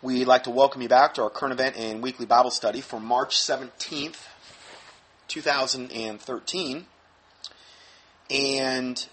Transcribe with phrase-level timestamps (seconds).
[0.00, 3.00] We'd like to welcome you back to our current event and weekly Bible study for
[3.00, 4.28] March 17th,
[5.26, 6.86] 2013.
[8.30, 9.06] And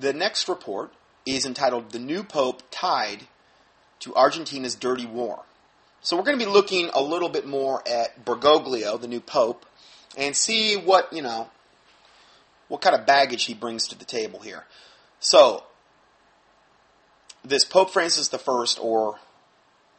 [0.00, 0.92] the next report
[1.24, 3.28] is entitled The New Pope Tied
[4.00, 5.44] to Argentina's Dirty War.
[6.00, 9.64] So we're going to be looking a little bit more at Bergoglio, the new pope,
[10.16, 11.50] and see what, you know,
[12.66, 14.64] what kind of baggage he brings to the table here.
[15.20, 15.62] So,
[17.44, 19.20] this Pope Francis I, or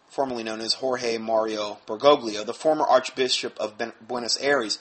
[0.10, 4.80] formerly known as Jorge Mario Bergoglio, the former Archbishop of Buenos Aires,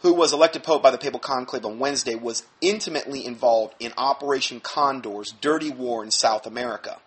[0.00, 4.60] who was elected Pope by the Papal Conclave on Wednesday, was intimately involved in Operation
[4.60, 6.98] Condor's dirty war in South America.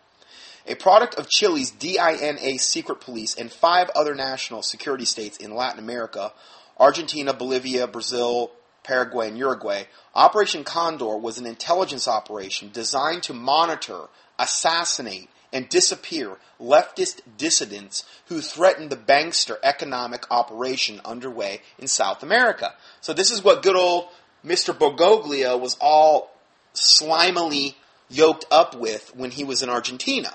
[0.68, 5.80] A product of Chile's DINA secret police and five other national security states in Latin
[5.80, 6.34] America
[6.78, 8.52] Argentina, Bolivia, Brazil,
[8.84, 9.84] Paraguay, and Uruguay,
[10.16, 14.08] Operation Condor was an intelligence operation designed to monitor,
[14.40, 22.74] assassinate, and disappear leftist dissidents who threatened the bankster economic operation underway in South America.
[23.02, 24.08] So this is what good old
[24.46, 24.78] Mr.
[24.78, 26.32] Bergoglio was all
[26.74, 27.76] slimily
[28.10, 30.34] yoked up with when he was in Argentina.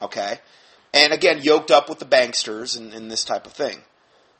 [0.00, 0.40] Okay?
[0.92, 3.78] And again, yoked up with the banksters and, and this type of thing.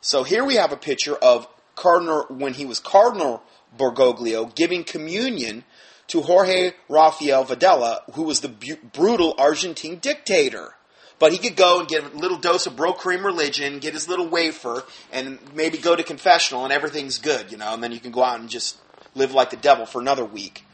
[0.01, 3.43] So here we have a picture of Cardinal, when he was Cardinal
[3.77, 5.65] Bergoglio, giving communion
[6.09, 10.75] to Jorge Rafael Videla, who was the bu- brutal Argentine dictator.
[11.19, 14.09] But he could go and get a little dose of bro cream religion, get his
[14.09, 17.75] little wafer, and maybe go to confessional, and everything's good, you know.
[17.75, 18.79] And then you can go out and just
[19.15, 20.65] live like the devil for another week.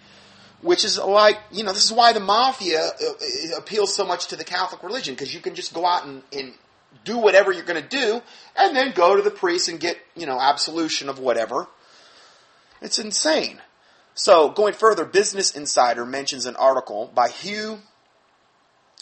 [0.60, 4.28] Which is like, you know, this is why the mafia uh, uh, appeals so much
[4.28, 6.52] to the Catholic religion, because you can just go out and, and
[7.04, 8.22] do whatever you're going to do,
[8.56, 11.66] and then go to the priest and get, you know, absolution of whatever.
[12.80, 13.60] It's insane.
[14.14, 17.80] So, going further, Business Insider mentions an article by Hugh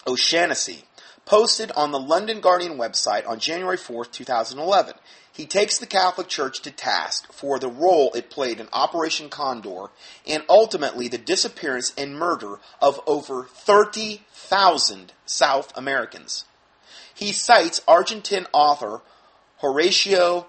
[0.06, 0.84] O'Shaughnessy,
[1.26, 4.94] posted on the London Guardian website on January 4th, 2011.
[5.30, 9.90] He takes the Catholic Church to task for the role it played in Operation Condor
[10.26, 16.44] and ultimately the disappearance and murder of over 30,000 South Americans.
[17.14, 19.02] He cites Argentine author
[19.62, 20.46] Horacio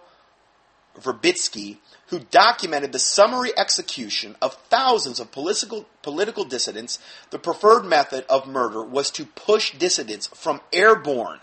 [1.00, 1.78] Verbitsky
[2.08, 7.00] who documented the summary execution of thousands of political, political dissidents,
[7.32, 11.40] the preferred method of murder was to push dissidents from airborne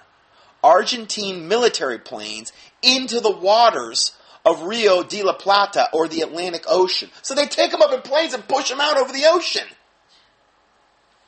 [0.62, 4.12] Argentine military planes into the waters
[4.44, 7.10] of Rio de la Plata or the Atlantic Ocean.
[7.22, 9.66] So they take them up in planes and push them out over the ocean.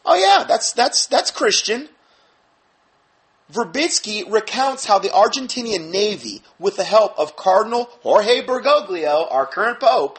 [0.04, 1.88] Oh yeah, that's that's that's Christian.
[3.53, 9.79] Verbitsky recounts how the Argentinian Navy, with the help of Cardinal Jorge Bergoglio, our current
[9.79, 10.19] Pope,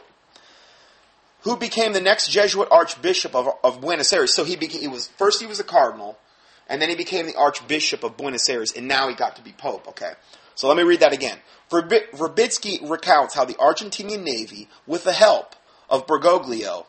[1.42, 4.36] who became the next Jesuit Archbishop of, of Buenos Aires.
[4.36, 6.18] So he, became, he was first he was a cardinal,
[6.70, 9.52] and then he became the Archbishop of Buenos Aires, and now he got to be
[9.52, 9.88] Pope.
[9.90, 10.14] Okay,
[10.54, 11.38] so let me read that again.
[11.72, 15.56] Verbitsky recounts how the Argentinian Navy, with the help
[15.90, 16.86] of Bergoglio,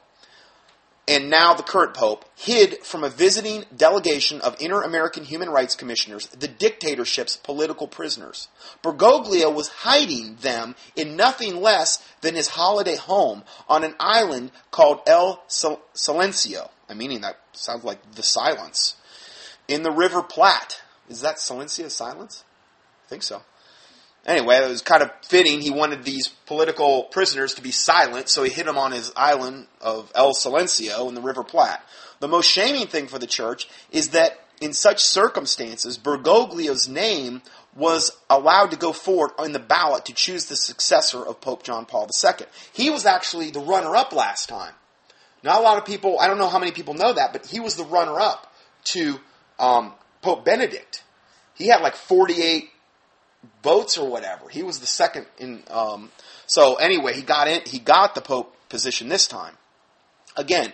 [1.06, 5.76] and now the current pope, hid from a visiting delegation of Inter American Human Rights
[5.76, 8.48] Commissioners the dictatorship's political prisoners.
[8.82, 15.00] Bergoglio was hiding them in nothing less than his holiday home on an island called
[15.06, 16.70] El Silencio.
[16.88, 18.96] I mean, that sounds like the silence.
[19.68, 20.82] In the River Plate.
[21.08, 22.44] Is that Silencio silence?
[23.06, 23.42] I think so.
[24.26, 25.60] Anyway, it was kind of fitting.
[25.60, 29.66] He wanted these political prisoners to be silent, so he hid them on his island
[29.80, 31.78] of El Silencio in the River Plate.
[32.20, 37.42] The most shaming thing for the church is that in such circumstances, Bergoglio's name
[37.76, 41.84] was allowed to go forward in the ballot to choose the successor of Pope John
[41.86, 42.46] Paul II.
[42.72, 44.72] He was actually the runner up last time.
[45.42, 47.60] Not a lot of people, I don't know how many people know that, but he
[47.60, 48.54] was the runner up
[48.84, 49.20] to
[49.58, 49.92] um,
[50.22, 51.02] Pope Benedict.
[51.54, 52.70] He had like 48
[53.62, 54.48] votes or whatever.
[54.48, 55.62] He was the second in.
[55.70, 56.10] Um,
[56.46, 57.62] so anyway, he got in.
[57.66, 59.56] He got the pope position this time.
[60.36, 60.72] Again,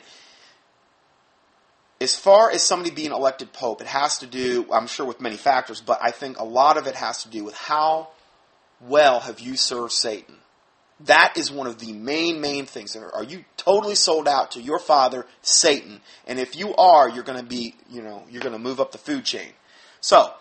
[2.00, 5.36] as far as somebody being elected pope, it has to do, I'm sure, with many
[5.36, 8.08] factors, but I think a lot of it has to do with how
[8.80, 10.36] well have you served Satan.
[11.00, 12.96] That is one of the main, main things.
[12.96, 16.00] Are you totally sold out to your father, Satan?
[16.26, 18.92] And if you are, you're going to be, you know, you're going to move up
[18.92, 19.50] the food chain.
[20.00, 20.32] So,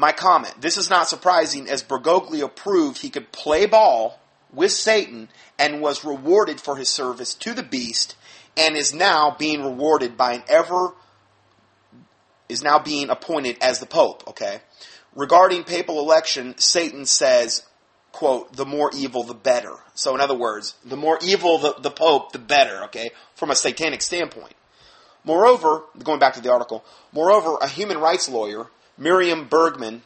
[0.00, 0.54] my comment.
[0.60, 4.18] This is not surprising as Bergoglio proved he could play ball
[4.50, 8.16] with Satan and was rewarded for his service to the beast
[8.56, 10.94] and is now being rewarded by an ever
[12.48, 14.62] is now being appointed as the pope, okay?
[15.14, 17.62] Regarding papal election, Satan says,
[18.10, 19.74] quote, the more evil the better.
[19.94, 23.10] So in other words, the more evil the, the pope, the better, okay?
[23.34, 24.54] From a satanic standpoint.
[25.24, 28.66] Moreover, going back to the article, moreover, a human rights lawyer
[29.00, 30.02] Miriam Bregman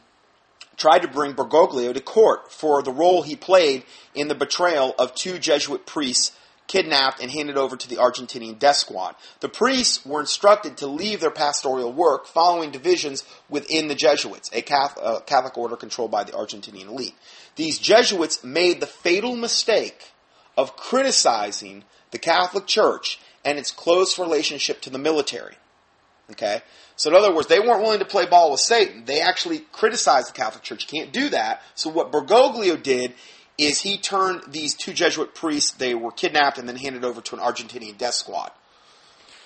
[0.77, 3.83] tried to bring Bergoglio to court for the role he played
[4.13, 6.35] in the betrayal of two Jesuit priests
[6.67, 9.15] kidnapped and handed over to the Argentinian death squad.
[9.41, 14.61] The priests were instructed to leave their pastoral work following divisions within the Jesuits, a
[14.61, 17.15] Catholic order controlled by the Argentinian elite.
[17.55, 20.13] These Jesuits made the fatal mistake
[20.57, 25.55] of criticizing the Catholic Church and its close relationship to the military.
[26.31, 26.61] Okay?
[26.95, 29.05] So in other words, they weren't willing to play ball with Satan.
[29.05, 30.91] They actually criticized the Catholic Church.
[30.91, 31.61] You can't do that.
[31.75, 33.13] So what Bergoglio did
[33.57, 37.35] is he turned these two Jesuit priests, they were kidnapped and then handed over to
[37.35, 38.51] an Argentinian death squad.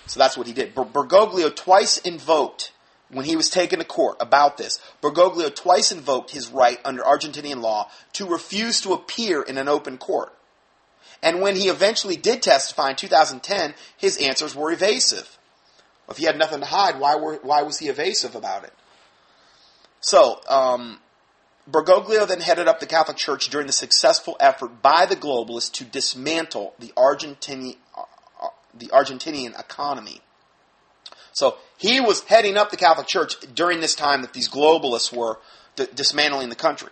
[0.06, 0.74] So that's what he did.
[0.74, 2.72] Bergoglio twice invoked,
[3.10, 7.60] when he was taken to court about this, Bergoglio twice invoked his right under Argentinian
[7.60, 10.32] law to refuse to appear in an open court.
[11.22, 15.38] And when he eventually did testify in 2010, his answers were evasive.
[16.10, 18.72] If he had nothing to hide, why, were, why was he evasive about it?
[20.00, 20.98] So, um,
[21.70, 25.84] Bergoglio then headed up the Catholic Church during the successful effort by the globalists to
[25.84, 30.20] dismantle the, Argentini- uh, the Argentinian economy.
[31.32, 35.38] So he was heading up the Catholic Church during this time that these globalists were
[35.76, 36.90] d- dismantling the country.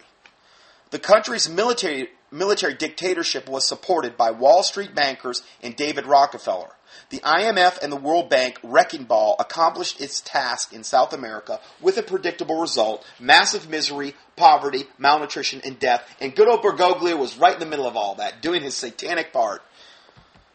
[0.91, 6.71] The country's military, military dictatorship was supported by Wall Street bankers and David Rockefeller.
[7.11, 11.97] The IMF and the World Bank wrecking ball accomplished its task in South America with
[11.97, 16.17] a predictable result massive misery, poverty, malnutrition, and death.
[16.21, 19.33] And good old Bergoglio was right in the middle of all that, doing his satanic
[19.33, 19.63] part.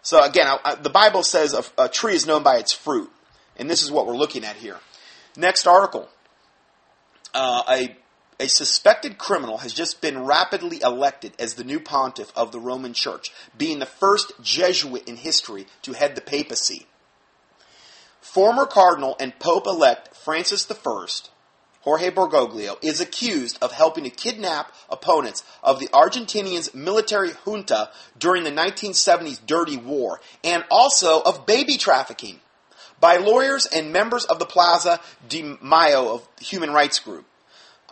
[0.01, 3.09] So, again, I, I, the Bible says a, a tree is known by its fruit.
[3.55, 4.77] And this is what we're looking at here.
[5.37, 6.09] Next article.
[7.33, 7.97] Uh, a
[8.43, 12.93] a suspected criminal has just been rapidly elected as the new pontiff of the Roman
[12.93, 16.85] Church, being the first Jesuit in history to head the papacy.
[18.19, 21.05] Former Cardinal and Pope elect Francis I,
[21.83, 28.43] Jorge Bergoglio, is accused of helping to kidnap opponents of the Argentinians' military junta during
[28.43, 32.41] the 1970s Dirty War, and also of baby trafficking
[32.99, 34.99] by lawyers and members of the Plaza
[35.29, 37.25] de Mayo of Human Rights Group.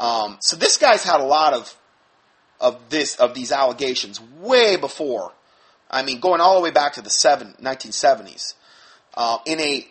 [0.01, 1.77] Um, so this guy's had a lot of
[2.59, 5.31] of this of these allegations way before.
[5.91, 8.55] I mean, going all the way back to the seven, 1970s.
[9.13, 9.87] Uh, in a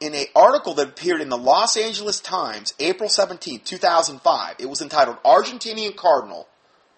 [0.00, 4.80] in a article that appeared in the Los Angeles Times, April 17, 2005, it was
[4.80, 6.48] entitled Argentinian Cardinal,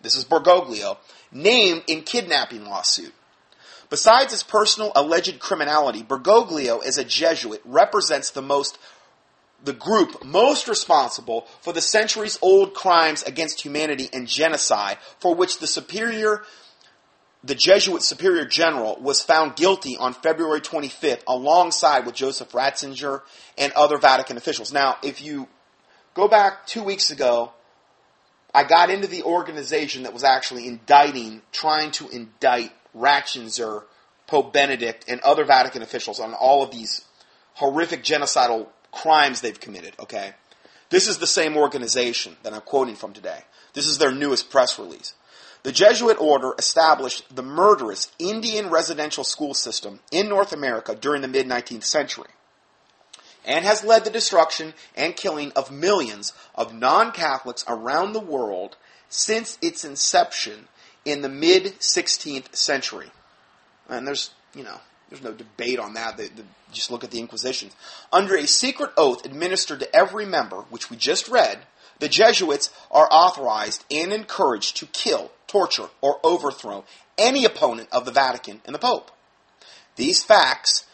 [0.03, 0.97] this is Bergoglio,
[1.33, 3.15] named in kidnapping lawsuit.
[3.91, 8.79] Besides his personal alleged criminality, Bergoglio, as a Jesuit, represents the most
[9.65, 15.59] the group most responsible for the centuries old crimes against humanity and genocide for which
[15.59, 16.43] the superior
[17.45, 23.23] the Jesuit superior general was found guilty on February 25th alongside with Joseph Ratzinger
[23.57, 24.73] and other Vatican officials.
[24.73, 25.47] Now, if you
[26.15, 27.53] go back 2 weeks ago,
[28.53, 33.85] I got into the organization that was actually indicting trying to indict Ratzinger,
[34.27, 37.05] Pope Benedict and other Vatican officials on all of these
[37.55, 40.33] horrific genocidal crimes they've committed, okay?
[40.89, 43.41] This is the same organization that I'm quoting from today.
[43.75, 45.15] This is their newest press release.
[45.63, 51.29] The Jesuit order established the murderous Indian residential school system in North America during the
[51.29, 52.29] mid 19th century
[53.45, 58.77] and has led the destruction and killing of millions of non Catholics around the world
[59.09, 60.69] since its inception
[61.05, 63.11] in the mid 16th century.
[63.89, 66.17] And there's, you know, there's no debate on that.
[66.17, 67.71] They, they, just look at the Inquisition.
[68.13, 71.61] Under a secret oath administered to every member, which we just read,
[72.01, 76.85] the Jesuits are authorized and encouraged to kill, torture, or overthrow
[77.17, 79.11] any opponent of the Vatican and the Pope.
[79.95, 80.85] These facts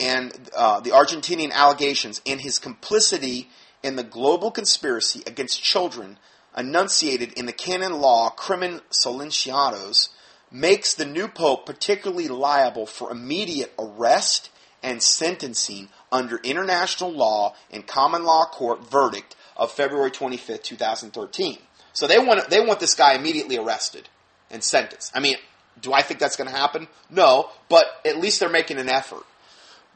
[0.00, 3.48] and uh, the Argentinian allegations and his complicity
[3.82, 6.18] in the global conspiracy against children
[6.56, 10.08] enunciated in the canon law Crimen Silentiados
[10.50, 14.50] makes the new pope particularly liable for immediate arrest
[14.82, 21.58] and sentencing under international law and common law court verdict of February 25th, 2013.
[21.92, 24.08] So they want they want this guy immediately arrested
[24.50, 25.12] and sentenced.
[25.14, 25.36] I mean,
[25.80, 26.88] do I think that's going to happen?
[27.10, 29.24] No, but at least they're making an effort.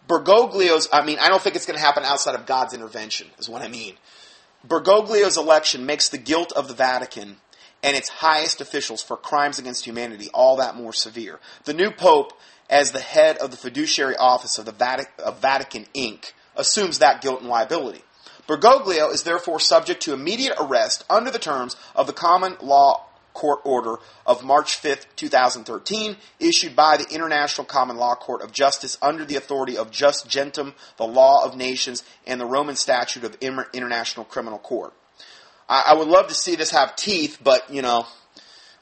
[0.09, 3.49] Bergoglio's, I mean, I don't think it's going to happen outside of God's intervention, is
[3.49, 3.95] what I mean.
[4.67, 7.37] Bergoglio's election makes the guilt of the Vatican
[7.83, 11.41] and its highest officials for crimes against humanity all that more severe.
[11.65, 12.33] The new pope,
[12.69, 17.23] as the head of the fiduciary office of the Vatican, of Vatican Inc., assumes that
[17.23, 18.03] guilt and liability.
[18.47, 23.61] Bergoglio is therefore subject to immediate arrest under the terms of the common law Court
[23.65, 23.97] order
[24.27, 29.37] of March 5, 2013, issued by the International Common Law Court of Justice under the
[29.37, 34.59] authority of Jus Gentium, the Law of Nations, and the Roman Statute of International Criminal
[34.59, 34.93] Court.
[35.71, 38.07] I, I would love to see this have teeth, but, you know,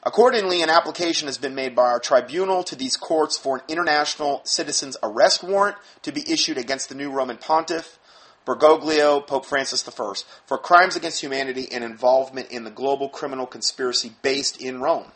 [0.01, 4.39] Accordingly, an application has been made by our tribunal to these courts for an international
[4.45, 7.99] citizen's arrest warrant to be issued against the new Roman pontiff,
[8.45, 10.13] Bergoglio, Pope Francis I,
[10.45, 15.11] for crimes against humanity and involvement in the global criminal conspiracy based in Rome.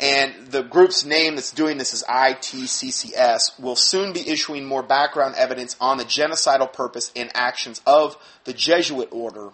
[0.00, 5.34] And the group's name that's doing this is ITCCS, will soon be issuing more background
[5.36, 9.50] evidence on the genocidal purpose and actions of the Jesuit order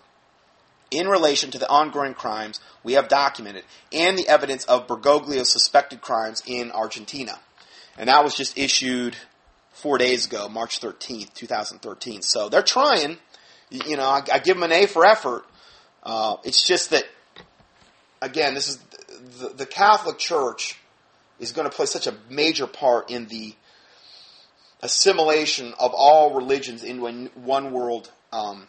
[0.92, 6.00] in relation to the ongoing crimes we have documented and the evidence of Bergoglio's suspected
[6.00, 7.38] crimes in Argentina.
[7.96, 9.16] And that was just issued
[9.72, 12.22] four days ago, March 13th, 2013.
[12.22, 13.18] So they're trying.
[13.70, 15.44] You know, I, I give them an A for effort.
[16.02, 17.04] Uh, it's just that,
[18.20, 18.78] again, this is
[19.40, 20.78] the, the Catholic Church
[21.38, 23.54] is going to play such a major part in the
[24.80, 28.66] assimilation of all religions into a one world um,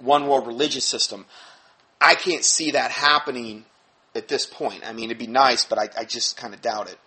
[0.00, 1.26] one world religious system.
[2.00, 3.64] I can't see that happening
[4.14, 4.82] at this point.
[4.86, 6.98] I mean, it'd be nice, but I, I just kind of doubt it.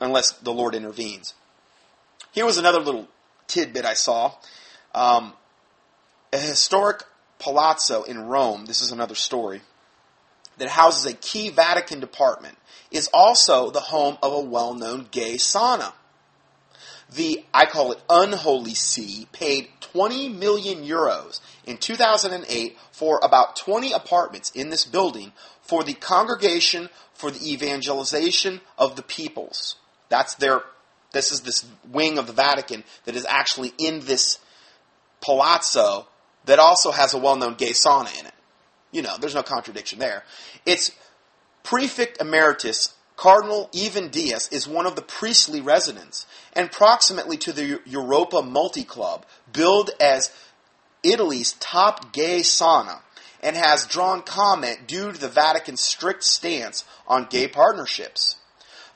[0.00, 1.34] Unless the Lord intervenes.
[2.32, 3.08] Here was another little
[3.48, 4.32] tidbit I saw.
[4.94, 5.34] Um,
[6.32, 7.02] a historic
[7.38, 9.60] palazzo in Rome, this is another story,
[10.58, 12.56] that houses a key Vatican department,
[12.90, 15.92] is also the home of a well known gay sauna.
[17.14, 23.92] The, I call it unholy see, paid 20 million euros in 2008 for about 20
[23.92, 29.76] apartments in this building for the Congregation for the Evangelization of the Peoples.
[30.08, 30.62] That's their,
[31.12, 34.38] this is this wing of the Vatican that is actually in this
[35.20, 36.06] palazzo
[36.44, 38.34] that also has a well known gay sauna in it.
[38.92, 40.24] You know, there's no contradiction there.
[40.66, 40.92] It's
[41.62, 47.78] Prefect Emeritus Cardinal Ivan Dias is one of the priestly residents and proximately to the
[47.84, 50.32] Europa Multi Club, billed as
[51.02, 53.00] Italy's top gay sauna,
[53.42, 58.36] and has drawn comment due to the Vatican's strict stance on gay partnerships.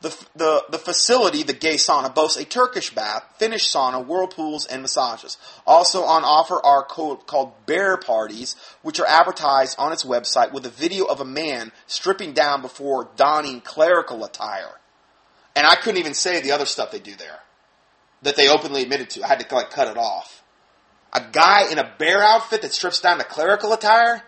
[0.04, 4.82] The, the, the facility, the gay sauna, boasts a Turkish bath, Finnish sauna, whirlpools, and
[4.82, 5.38] massages.
[5.66, 10.68] Also on offer are called bear parties, which are advertised on its website with a
[10.68, 14.78] video of a man stripping down before donning clerical attire.
[15.56, 17.40] And I couldn't even say the other stuff they do there
[18.20, 19.24] that they openly admitted to.
[19.24, 20.42] I had to like cut it off.
[21.14, 24.22] A guy in a bear outfit that strips down to clerical attire?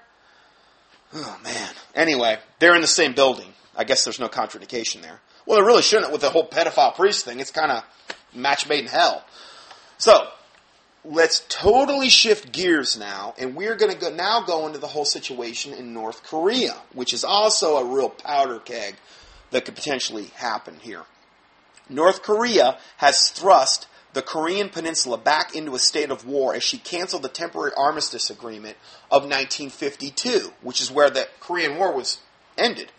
[1.12, 1.74] Oh man.
[1.94, 3.52] Anyway, they're in the same building.
[3.76, 5.20] I guess there's no contradiction there.
[5.46, 7.40] Well, it really shouldn't with the whole pedophile priest thing.
[7.40, 7.84] It's kind of
[8.34, 9.24] match made in hell.
[9.98, 10.28] So,
[11.04, 15.04] let's totally shift gears now, and we're going to go, now go into the whole
[15.04, 18.96] situation in North Korea, which is also a real powder keg
[19.52, 21.04] that could potentially happen here.
[21.88, 26.78] North Korea has thrust the Korean peninsula back into a state of war as she
[26.78, 28.76] canceled the temporary armistice agreement
[29.10, 32.18] of 1952, which is where the Korean War was
[32.58, 32.90] ended.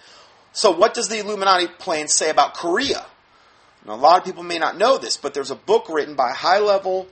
[0.57, 3.05] So, what does the Illuminati plan say about Korea?
[3.85, 6.31] Now, a lot of people may not know this, but there's a book written by
[6.31, 7.05] high level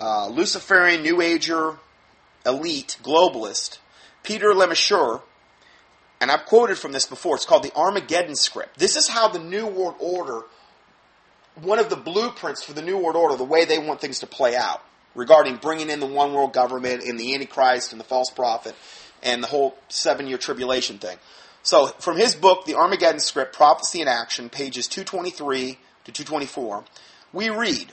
[0.00, 1.76] uh, Luciferian New Ager
[2.44, 3.78] elite globalist,
[4.24, 5.22] Peter Lemesurier,
[6.20, 7.36] and I've quoted from this before.
[7.36, 8.80] It's called the Armageddon Script.
[8.80, 10.42] This is how the New World Order,
[11.62, 14.26] one of the blueprints for the New World Order, the way they want things to
[14.26, 14.82] play out
[15.14, 18.74] regarding bringing in the one world government and the Antichrist and the false prophet
[19.22, 21.16] and the whole seven year tribulation thing.
[21.66, 26.84] So, from his book, The Armageddon Script Prophecy in Action, pages 223 to 224,
[27.32, 27.92] we read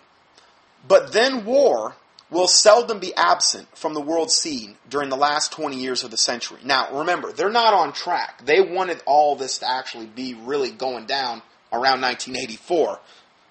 [0.88, 1.96] But then war
[2.30, 6.18] will seldom be absent from the world scene during the last 20 years of the
[6.18, 6.60] century.
[6.64, 8.46] Now, remember, they're not on track.
[8.46, 13.00] They wanted all this to actually be really going down around 1984,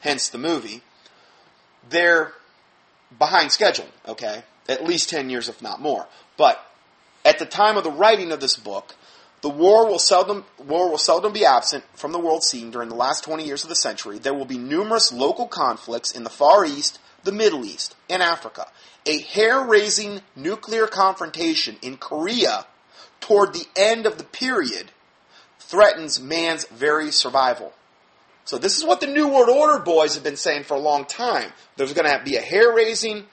[0.02, 0.83] hence the movie.
[1.91, 2.33] They're
[3.19, 4.45] behind schedule, okay?
[4.69, 6.07] At least 10 years, if not more.
[6.37, 6.64] But
[7.25, 8.95] at the time of the writing of this book,
[9.42, 12.94] the war will seldom war will seldom be absent from the world scene during the
[12.94, 14.18] last 20 years of the century.
[14.18, 18.66] There will be numerous local conflicts in the Far East, the Middle East, and Africa.
[19.04, 22.66] A hair-raising nuclear confrontation in Korea
[23.20, 24.92] toward the end of the period
[25.58, 27.72] threatens man's very survival.
[28.44, 31.04] So this is what the New World Order boys have been saying for a long
[31.04, 31.52] time.
[31.76, 33.25] There's going to be a hair-raising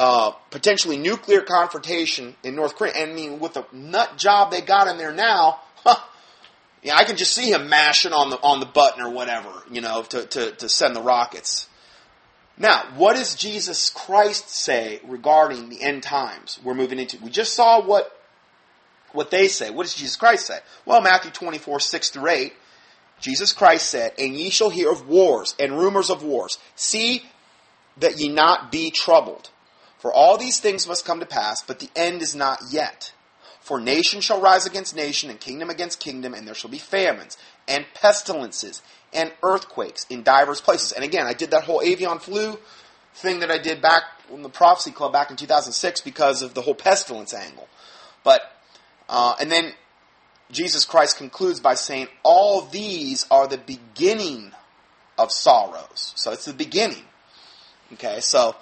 [0.00, 2.94] uh, potentially nuclear confrontation in North Korea.
[2.96, 6.00] And I mean, with the nut job they got in there now, huh,
[6.82, 9.82] yeah, I can just see him mashing on the on the button or whatever, you
[9.82, 11.68] know, to, to, to send the rockets.
[12.56, 17.18] Now, what does Jesus Christ say regarding the end times we're moving into?
[17.18, 18.10] We just saw what
[19.12, 19.68] what they say.
[19.68, 20.60] What does Jesus Christ say?
[20.86, 22.52] Well, Matthew 24, 6 through 8,
[23.20, 26.58] Jesus Christ said, And ye shall hear of wars and rumors of wars.
[26.74, 27.24] See
[27.98, 29.50] that ye not be troubled.
[30.00, 33.12] For all these things must come to pass, but the end is not yet.
[33.60, 37.36] For nation shall rise against nation, and kingdom against kingdom, and there shall be famines,
[37.68, 38.80] and pestilences,
[39.12, 40.92] and earthquakes in divers places.
[40.92, 42.58] And again, I did that whole avian flu
[43.14, 46.62] thing that I did back in the Prophecy Club back in 2006 because of the
[46.62, 47.68] whole pestilence angle.
[48.24, 48.40] But,
[49.08, 49.74] uh, and then
[50.50, 54.52] Jesus Christ concludes by saying, All these are the beginning
[55.18, 56.14] of sorrows.
[56.16, 57.04] So it's the beginning.
[57.92, 58.56] Okay, so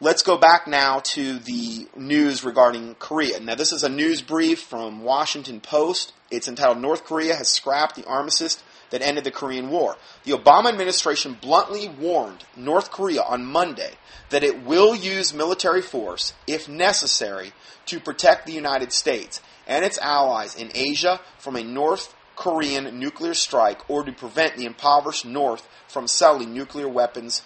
[0.00, 3.40] let's go back now to the news regarding Korea.
[3.40, 6.12] Now, this is a news brief from Washington Post.
[6.30, 9.96] It's entitled North Korea has scrapped the armistice that ended the Korean War.
[10.24, 13.92] The Obama administration bluntly warned North Korea on Monday
[14.28, 17.52] that it will use military force, if necessary,
[17.86, 23.34] to protect the United States and its allies in Asia from a North Korean nuclear
[23.34, 27.42] strike or to prevent the impoverished North from selling nuclear weapons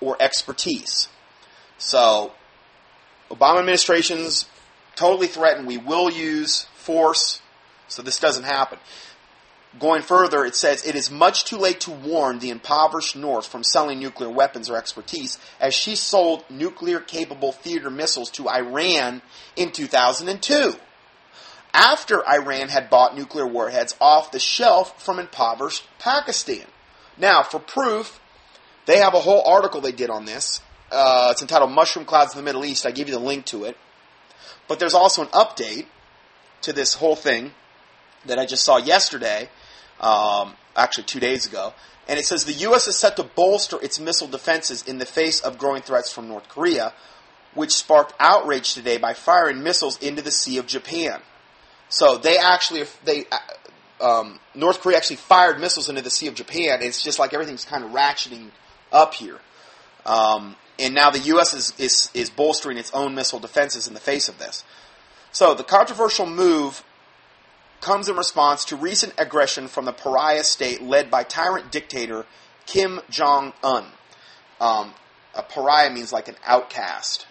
[0.00, 1.08] or expertise.
[1.78, 2.32] So,
[3.30, 4.46] Obama administration's
[4.96, 7.40] totally threatened we will use force
[7.88, 8.78] so this doesn't happen.
[9.78, 13.62] Going further, it says it is much too late to warn the impoverished North from
[13.62, 19.22] selling nuclear weapons or expertise, as she sold nuclear capable theater missiles to Iran
[19.56, 20.74] in 2002
[21.74, 26.64] after Iran had bought nuclear warheads off the shelf from impoverished Pakistan.
[27.16, 28.20] Now, for proof,
[28.86, 30.60] they have a whole article they did on this.
[30.90, 32.86] Uh, it's entitled Mushroom Clouds in the Middle East.
[32.86, 33.76] I gave you the link to it.
[34.68, 35.86] But there's also an update
[36.62, 37.52] to this whole thing
[38.26, 39.48] that I just saw yesterday,
[40.00, 41.72] um, actually two days ago.
[42.06, 42.88] And it says the U.S.
[42.88, 46.48] is set to bolster its missile defenses in the face of growing threats from North
[46.48, 46.94] Korea,
[47.54, 51.20] which sparked outrage today by firing missiles into the Sea of Japan.
[51.90, 53.38] So they actually, they, uh,
[54.20, 56.80] um, North Korea actually fired missiles into the Sea of Japan.
[56.82, 58.50] It's just like everything's kind of ratcheting
[58.90, 59.38] up here.
[60.06, 61.54] Um, and now the U.S.
[61.54, 64.64] Is, is, is bolstering its own missile defenses in the face of this.
[65.32, 66.84] So the controversial move
[67.80, 72.26] comes in response to recent aggression from the pariah state led by tyrant dictator
[72.66, 73.86] Kim Jong Un.
[74.60, 74.94] Um,
[75.34, 77.26] a pariah means like an outcast.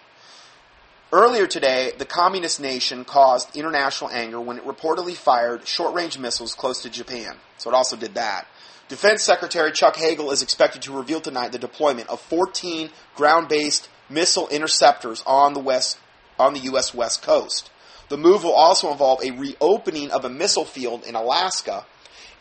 [1.12, 6.54] Earlier today, the communist nation caused international anger when it reportedly fired short range missiles
[6.54, 7.36] close to Japan.
[7.56, 8.46] So it also did that.
[8.88, 13.90] Defense Secretary Chuck Hagel is expected to reveal tonight the deployment of 14 ground based
[14.08, 15.98] missile interceptors on the, west,
[16.38, 16.94] on the U.S.
[16.94, 17.70] West Coast.
[18.08, 21.84] The move will also involve a reopening of a missile field in Alaska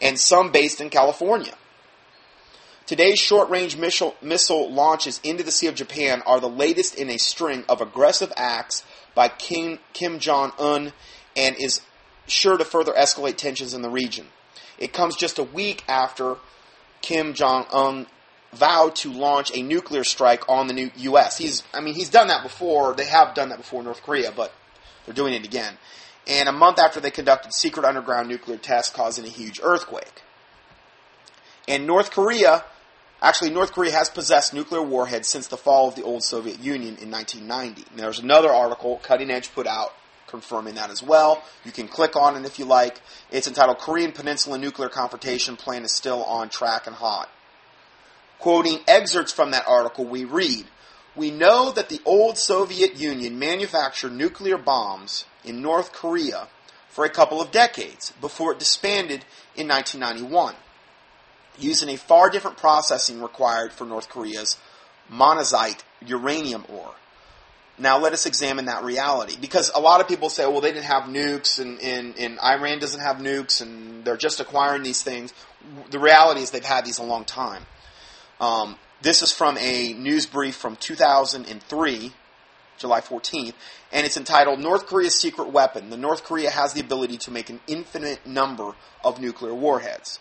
[0.02, 1.54] and some based in California.
[2.86, 7.10] Today's short range missile, missile launches into the Sea of Japan are the latest in
[7.10, 10.94] a string of aggressive acts by King, Kim Jong un
[11.36, 11.82] and is
[12.28, 14.28] sure to further escalate tensions in the region.
[14.78, 16.38] It comes just a week after
[17.02, 18.08] Kim Jong un
[18.54, 21.38] vowed to launch a nuclear strike on the U.S.
[21.38, 22.94] He's, I mean, he's done that before.
[22.94, 24.54] They have done that before in North Korea, but
[25.06, 25.76] they're doing it again.
[26.28, 30.24] And a month after they conducted secret underground nuclear tests causing a huge earthquake.
[31.68, 32.64] And North Korea
[33.22, 36.98] Actually, North Korea has possessed nuclear warheads since the fall of the old Soviet Union
[36.98, 37.86] in 1990.
[37.90, 39.94] And there's another article Cutting Edge put out
[40.28, 41.44] confirming that as well.
[41.64, 43.02] You can click on it if you like.
[43.32, 47.30] It's entitled Korean Peninsula Nuclear Confrontation Plan is Still on Track and Hot.
[48.40, 50.66] Quoting excerpts from that article, we read
[51.16, 56.48] We know that the old Soviet Union manufactured nuclear bombs in North Korea
[56.90, 60.56] for a couple of decades before it disbanded in 1991
[61.60, 64.58] using a far different processing required for North Korea's
[65.12, 66.96] monazite uranium ore.
[67.80, 69.36] Now let us examine that reality.
[69.40, 72.80] Because a lot of people say, well, they didn't have nukes and, and, and, Iran
[72.80, 75.34] doesn't have nukes and they're just acquiring these things.
[75.92, 77.66] The reality is they've had these a long time.
[78.40, 82.14] Um, this is from a news brief from 2003,
[82.78, 83.54] July 14th,
[83.92, 85.90] and it's entitled North Korea's Secret Weapon.
[85.90, 90.20] The North Korea has the ability to make an infinite number of nuclear warheads.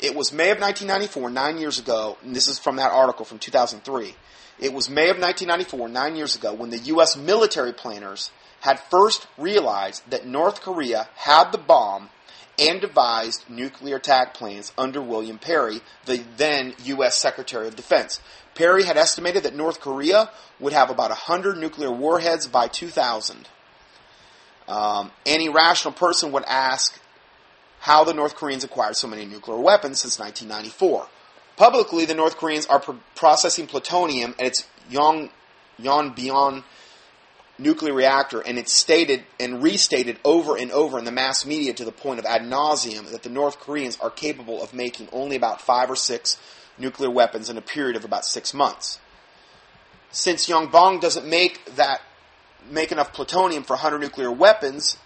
[0.00, 3.38] It was May of 1994, nine years ago, and this is from that article from
[3.38, 4.14] 2003.
[4.58, 7.16] It was May of 1994, nine years ago, when the U.S.
[7.16, 12.10] military planners had first realized that North Korea had the bomb
[12.58, 17.16] and devised nuclear attack plans under William Perry, the then U.S.
[17.16, 18.20] Secretary of Defense.
[18.54, 23.48] Perry had estimated that North Korea would have about 100 nuclear warheads by 2000.
[24.68, 26.98] Um, any rational person would ask
[27.80, 31.06] how the North Koreans acquired so many nuclear weapons since 1994.
[31.56, 32.80] Publicly, the North Koreans are
[33.14, 35.30] processing plutonium at its Yong,
[35.80, 36.64] Yongbyon
[37.58, 41.84] nuclear reactor, and it's stated and restated over and over in the mass media to
[41.84, 45.60] the point of ad nauseum that the North Koreans are capable of making only about
[45.60, 46.36] five or six
[46.76, 48.98] nuclear weapons in a period of about six months.
[50.10, 52.00] Since Yongbyon doesn't make that
[52.68, 54.96] make enough plutonium for 100 nuclear weapons,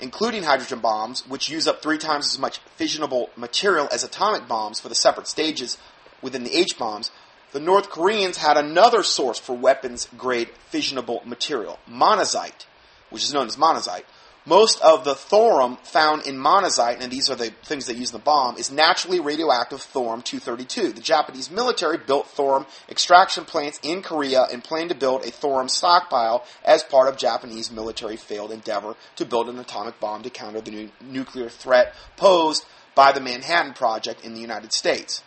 [0.00, 4.78] including hydrogen bombs, which use up three times as much fissionable material as atomic bombs
[4.78, 5.78] for the separate stages
[6.22, 7.10] within the H bombs,
[7.52, 12.66] the North Koreans had another source for weapons grade fissionable material, monazite,
[13.10, 14.04] which is known as monazite.
[14.48, 18.18] Most of the thorium found in monazite, and these are the things they use in
[18.18, 20.92] the bomb, is naturally radioactive thorium 232.
[20.92, 25.68] The Japanese military built thorium extraction plants in Korea and planned to build a thorium
[25.68, 30.60] stockpile as part of Japanese military failed endeavor to build an atomic bomb to counter
[30.60, 35.24] the nu- nuclear threat posed by the Manhattan Project in the United States.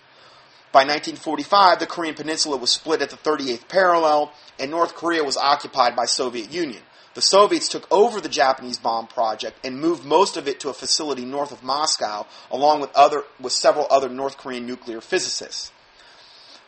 [0.71, 5.36] By 1945, the Korean Peninsula was split at the 38th parallel, and North Korea was
[5.36, 6.84] occupied by Soviet Union.
[7.15, 10.73] The Soviets took over the Japanese bomb project and moved most of it to a
[10.73, 15.71] facility north of Moscow, along with other with several other North Korean nuclear physicists.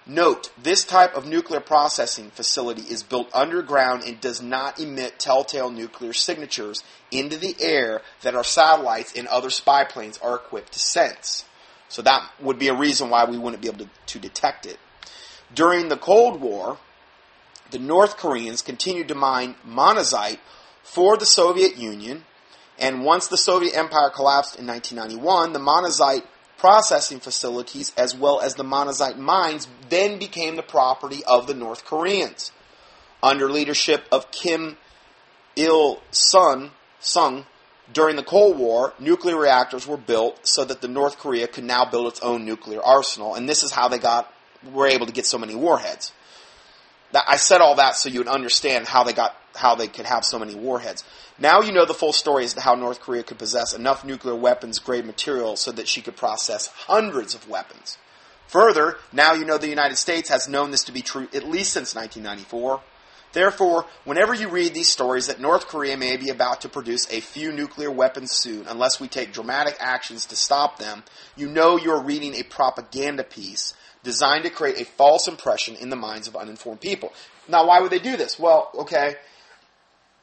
[0.07, 5.69] Note, this type of nuclear processing facility is built underground and does not emit telltale
[5.69, 10.79] nuclear signatures into the air that our satellites and other spy planes are equipped to
[10.79, 11.45] sense.
[11.91, 14.79] So that would be a reason why we wouldn't be able to, to detect it.
[15.53, 16.77] During the Cold War,
[17.69, 20.39] the North Koreans continued to mine monazite
[20.83, 22.23] for the Soviet Union,
[22.79, 26.23] and once the Soviet Empire collapsed in 1991, the monazite
[26.57, 31.83] processing facilities as well as the monazite mines then became the property of the North
[31.83, 32.53] Koreans.
[33.21, 34.77] Under leadership of Kim
[35.57, 37.45] Il Sung, Sung
[37.93, 41.85] during the Cold War, nuclear reactors were built so that the North Korea could now
[41.85, 44.33] build its own nuclear arsenal, and this is how they got
[44.71, 46.11] were able to get so many warheads.
[47.11, 50.05] That, I said all that so you would understand how they got how they could
[50.05, 51.03] have so many warheads.
[51.37, 54.35] Now you know the full story as to how North Korea could possess enough nuclear
[54.35, 57.97] weapons grade material so that she could process hundreds of weapons.
[58.47, 61.73] Further, now you know the United States has known this to be true at least
[61.73, 62.81] since 1994.
[63.33, 67.21] Therefore, whenever you read these stories that North Korea may be about to produce a
[67.21, 71.03] few nuclear weapons soon, unless we take dramatic actions to stop them,
[71.37, 75.95] you know you're reading a propaganda piece designed to create a false impression in the
[75.95, 77.13] minds of uninformed people.
[77.47, 78.39] Now, why would they do this?
[78.39, 79.15] Well, okay,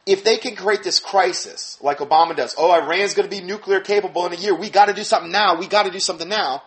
[0.04, 3.80] if they can create this crisis like Obama does, oh, Iran's going to be nuclear
[3.80, 6.28] capable in a year, we got to do something now, we got to do something
[6.28, 6.62] now.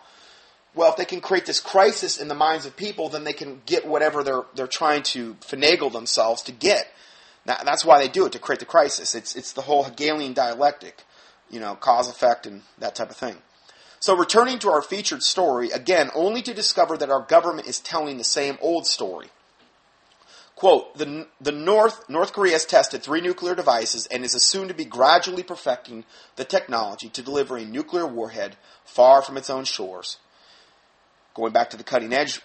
[0.74, 3.60] Well, if they can create this crisis in the minds of people, then they can
[3.66, 6.88] get whatever they're they're trying to finagle themselves to get.
[7.44, 9.14] Now, that's why they do it to create the crisis.
[9.14, 11.04] It's it's the whole Hegelian dialectic,
[11.50, 13.36] you know, cause effect and that type of thing.
[14.00, 18.18] So returning to our featured story, again, only to discover that our government is telling
[18.18, 19.28] the same old story.
[20.56, 24.74] Quote, the, the North, North Korea has tested three nuclear devices and is assumed to
[24.74, 26.04] be gradually perfecting
[26.34, 30.18] the technology to deliver a nuclear warhead far from its own shores.
[31.34, 32.40] Going back to the cutting edge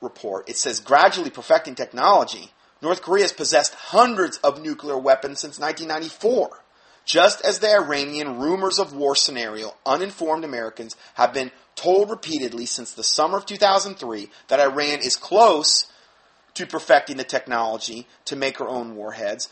[0.00, 2.50] report, it says gradually perfecting technology.
[2.82, 6.62] North Korea has possessed hundreds of nuclear weapons since 1994.
[7.06, 12.92] Just as the Iranian rumors of war scenario, uninformed Americans have been told repeatedly since
[12.92, 15.86] the summer of 2003 that Iran is close
[16.54, 19.48] to perfecting the technology to make her own warheads.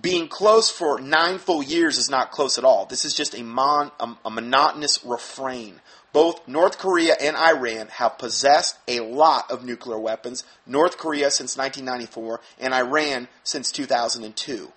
[0.00, 2.86] Being close for nine full years is not close at all.
[2.86, 5.80] This is just a, mon, a, a monotonous refrain.
[6.14, 10.44] Both North Korea and Iran have possessed a lot of nuclear weapons.
[10.64, 14.70] North Korea since 1994 and Iran since 2002.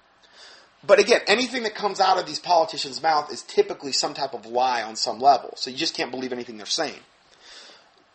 [0.83, 4.47] But again, anything that comes out of these politicians' mouth is typically some type of
[4.47, 5.53] lie on some level.
[5.57, 7.01] So you just can't believe anything they're saying.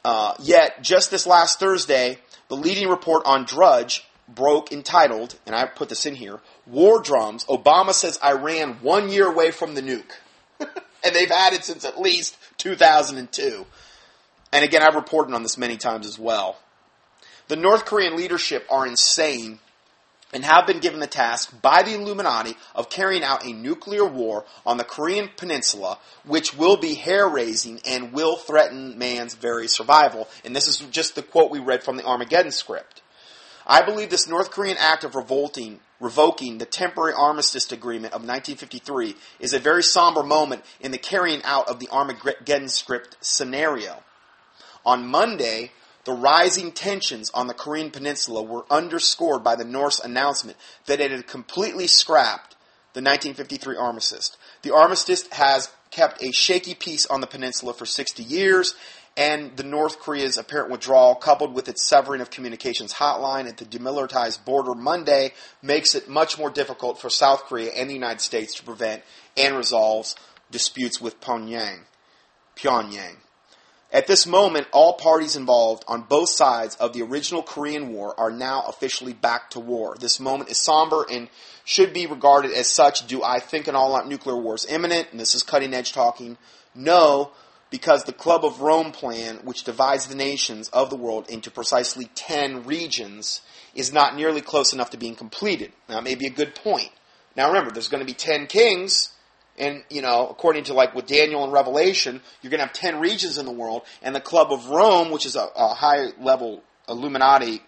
[0.04, 5.66] Uh, yet, just this last Thursday, the leading report on Drudge broke entitled, and I
[5.66, 10.10] put this in here, War Drums, Obama says Iran one year away from the nuke.
[11.04, 13.66] And they've had it since at least 2002.
[14.52, 16.58] And again, I've reported on this many times as well.
[17.48, 19.58] The North Korean leadership are insane
[20.32, 24.44] and have been given the task by the Illuminati of carrying out a nuclear war
[24.64, 30.28] on the Korean peninsula, which will be hair raising and will threaten man's very survival.
[30.44, 33.02] And this is just the quote we read from the Armageddon script.
[33.66, 39.14] I believe this North Korean act of revolting, revoking the temporary armistice agreement of 1953
[39.38, 44.02] is a very somber moment in the carrying out of the Armageddon script scenario.
[44.84, 45.70] On Monday,
[46.04, 51.12] the rising tensions on the Korean peninsula were underscored by the North's announcement that it
[51.12, 52.56] had completely scrapped
[52.94, 54.36] the 1953 armistice.
[54.62, 58.74] The armistice has kept a shaky peace on the peninsula for 60 years,
[59.16, 63.64] and the North Korea's apparent withdrawal, coupled with its severing of communications hotline at the
[63.64, 68.54] demilitarized border Monday, makes it much more difficult for South Korea and the United States
[68.54, 69.02] to prevent
[69.36, 70.14] and resolve
[70.50, 71.80] disputes with Pyongyang.
[72.56, 73.16] Pyongyang.
[73.92, 78.30] At this moment, all parties involved on both sides of the original Korean War are
[78.30, 79.96] now officially back to war.
[80.00, 81.28] This moment is somber and
[81.64, 83.06] should be regarded as such.
[83.06, 85.08] Do I think an all out nuclear war is imminent?
[85.10, 86.38] And this is cutting edge talking.
[86.74, 87.32] No,
[87.72, 92.04] because the Club of Rome plan, which divides the nations of the world into precisely
[92.14, 93.40] 10 regions,
[93.74, 95.72] is not nearly close enough to being completed.
[95.88, 96.90] Now, that may be a good point.
[97.34, 99.12] Now, remember, there's going to be 10 kings
[99.58, 103.00] and, you know, according to like with Daniel and Revelation, you're going to have 10
[103.00, 103.82] regions in the world.
[104.02, 107.62] And the Club of Rome, which is a, a high level Illuminati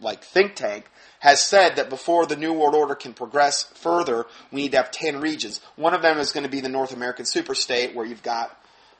[0.00, 0.88] like think tank,
[1.20, 4.90] has said that before the New World Order can progress further, we need to have
[4.90, 5.60] 10 regions.
[5.76, 8.56] One of them is going to be the North American superstate, where you've got,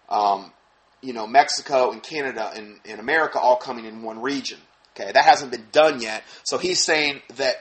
[0.08, 0.52] um,
[1.00, 4.58] you know, Mexico and Canada and, and America all coming in one region.
[4.94, 6.24] Okay, that hasn't been done yet.
[6.42, 7.56] So he's saying that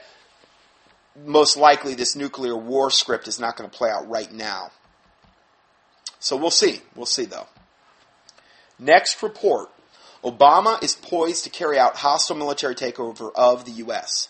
[1.24, 4.70] most likely this nuclear war script is not going to play out right now.
[6.18, 6.80] So we'll see.
[6.94, 7.46] We'll see, though.
[8.78, 9.70] Next report
[10.24, 14.28] Obama is poised to carry out hostile military takeover of the U.S.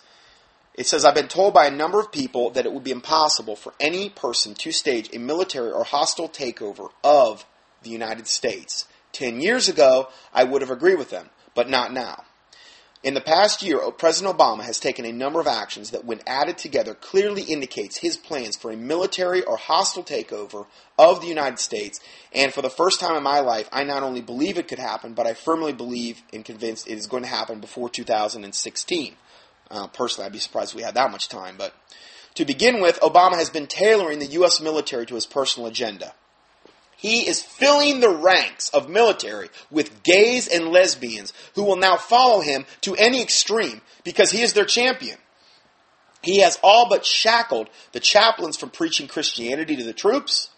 [0.74, 3.56] It says, I've been told by a number of people that it would be impossible
[3.56, 7.46] for any person to stage a military or hostile takeover of
[7.86, 8.86] the United States.
[9.12, 12.24] Ten years ago, I would have agreed with them, but not now.
[13.06, 16.58] In the past year, President Obama has taken a number of actions that, when added
[16.58, 20.66] together, clearly indicates his plans for a military or hostile takeover
[20.98, 22.00] of the United States.
[22.32, 25.14] And for the first time in my life, I not only believe it could happen,
[25.14, 29.14] but I firmly believe and convinced it is going to happen before 2016.
[29.70, 31.54] Uh, personally, I'd be surprised if we had that much time.
[31.56, 31.74] But
[32.34, 34.60] to begin with, Obama has been tailoring the U.S.
[34.60, 36.12] military to his personal agenda.
[36.96, 42.40] He is filling the ranks of military with gays and lesbians who will now follow
[42.40, 45.18] him to any extreme because he is their champion.
[46.22, 50.50] He has all but shackled the chaplains from preaching Christianity to the troops,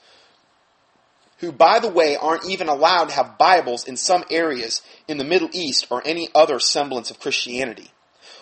[1.39, 5.25] who, by the way, aren't even allowed to have Bibles in some areas in the
[5.25, 7.91] Middle East or any other semblance of Christianity.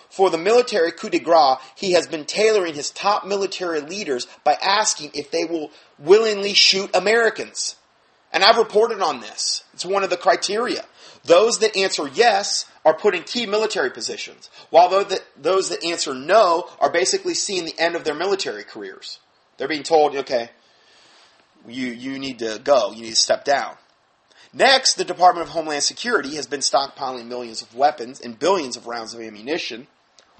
[0.09, 4.57] For the military coup de grace, he has been tailoring his top military leaders by
[4.61, 7.75] asking if they will willingly shoot Americans.
[8.31, 9.63] And I've reported on this.
[9.73, 10.85] It's one of the criteria.
[11.23, 16.69] Those that answer yes are put in key military positions, while those that answer no
[16.79, 19.19] are basically seeing the end of their military careers.
[19.57, 20.51] They're being told, okay,
[21.67, 23.75] you, you need to go, you need to step down.
[24.53, 28.87] Next, the Department of Homeland Security has been stockpiling millions of weapons and billions of
[28.87, 29.87] rounds of ammunition,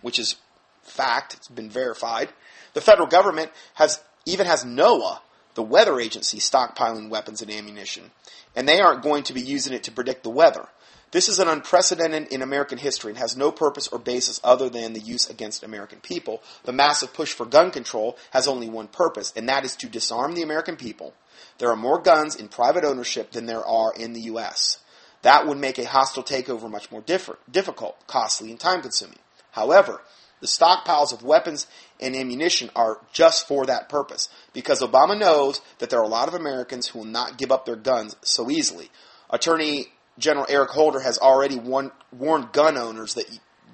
[0.02, 0.38] which is
[0.84, 2.30] fact, it's been verified.
[2.74, 5.20] The federal government has even has NOAA
[5.58, 8.12] the weather agency stockpiling weapons and ammunition,
[8.56, 10.68] and they aren't going to be using it to predict the weather.
[11.10, 14.94] This is an unprecedented in American history and has no purpose or basis other than
[14.94, 16.44] the use against American people.
[16.66, 20.36] The massive push for gun control has only one purpose, and that is to disarm
[20.36, 21.16] the American people.
[21.58, 24.78] There are more guns in private ownership than there are in the U.S.
[25.24, 29.20] That would make a hostile takeover much more difficult, costly, and time consuming.
[29.54, 30.02] However,
[30.40, 31.66] the stockpiles of weapons
[32.00, 36.28] and ammunition are just for that purpose because Obama knows that there are a lot
[36.28, 38.90] of Americans who will not give up their guns so easily.
[39.30, 43.26] Attorney General Eric Holder has already warned, warned gun owners that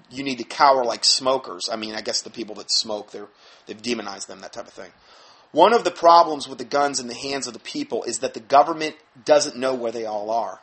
[0.09, 1.69] you need to cower like smokers.
[1.71, 3.29] I mean, I guess the people that smoke, they're,
[3.65, 4.91] they've demonized them, that type of thing.
[5.51, 8.33] One of the problems with the guns in the hands of the people is that
[8.33, 10.59] the government doesn't know where they all are.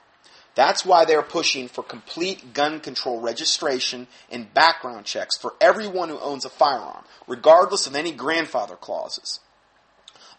[0.54, 6.18] That's why they're pushing for complete gun control registration and background checks for everyone who
[6.18, 9.40] owns a firearm, regardless of any grandfather clauses.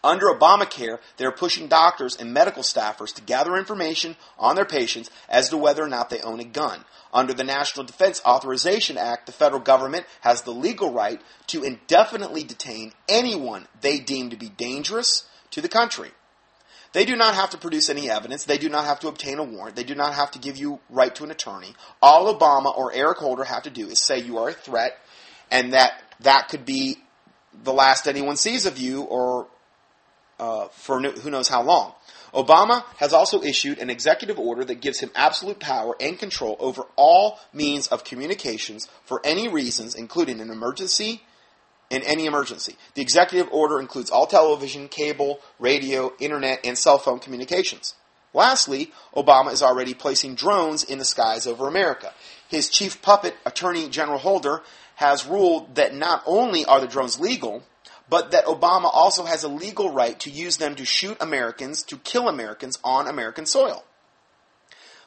[0.04, 5.10] Under Obamacare, they are pushing doctors and medical staffers to gather information on their patients
[5.28, 6.84] as to whether or not they own a gun.
[7.14, 12.42] Under the National Defense Authorization Act, the federal government has the legal right to indefinitely
[12.42, 16.10] detain anyone they deem to be dangerous to the country.
[16.92, 18.44] They do not have to produce any evidence.
[18.44, 19.76] They do not have to obtain a warrant.
[19.76, 21.74] They do not have to give you right to an attorney.
[22.02, 24.98] All Obama or Eric Holder have to do is say you are a threat
[25.50, 26.98] and that that could be
[27.64, 29.46] the last anyone sees of you or
[30.38, 31.94] uh, for who knows how long.
[32.34, 36.82] Obama has also issued an executive order that gives him absolute power and control over
[36.96, 41.22] all means of communications for any reasons, including an emergency,
[41.92, 42.74] in any emergency.
[42.94, 47.94] The executive order includes all television, cable, radio, internet, and cell phone communications.
[48.32, 52.14] Lastly, Obama is already placing drones in the skies over America.
[52.48, 54.62] His chief puppet, Attorney General Holder,
[54.94, 57.62] has ruled that not only are the drones legal,
[58.08, 61.98] but that Obama also has a legal right to use them to shoot Americans, to
[61.98, 63.84] kill Americans on American soil.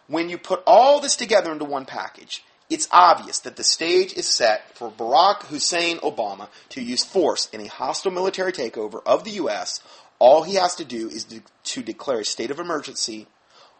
[0.08, 4.28] when you put all this together into one package, it's obvious that the stage is
[4.28, 9.32] set for Barack Hussein Obama to use force in a hostile military takeover of the
[9.32, 9.82] U.S.
[10.18, 13.28] All he has to do is to, to declare a state of emergency,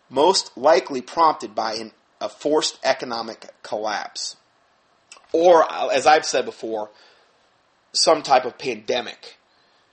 [0.10, 4.36] most likely prompted by an, a forced economic collapse.
[5.32, 6.92] Or, uh, as I've said before,
[7.92, 9.38] some type of pandemic,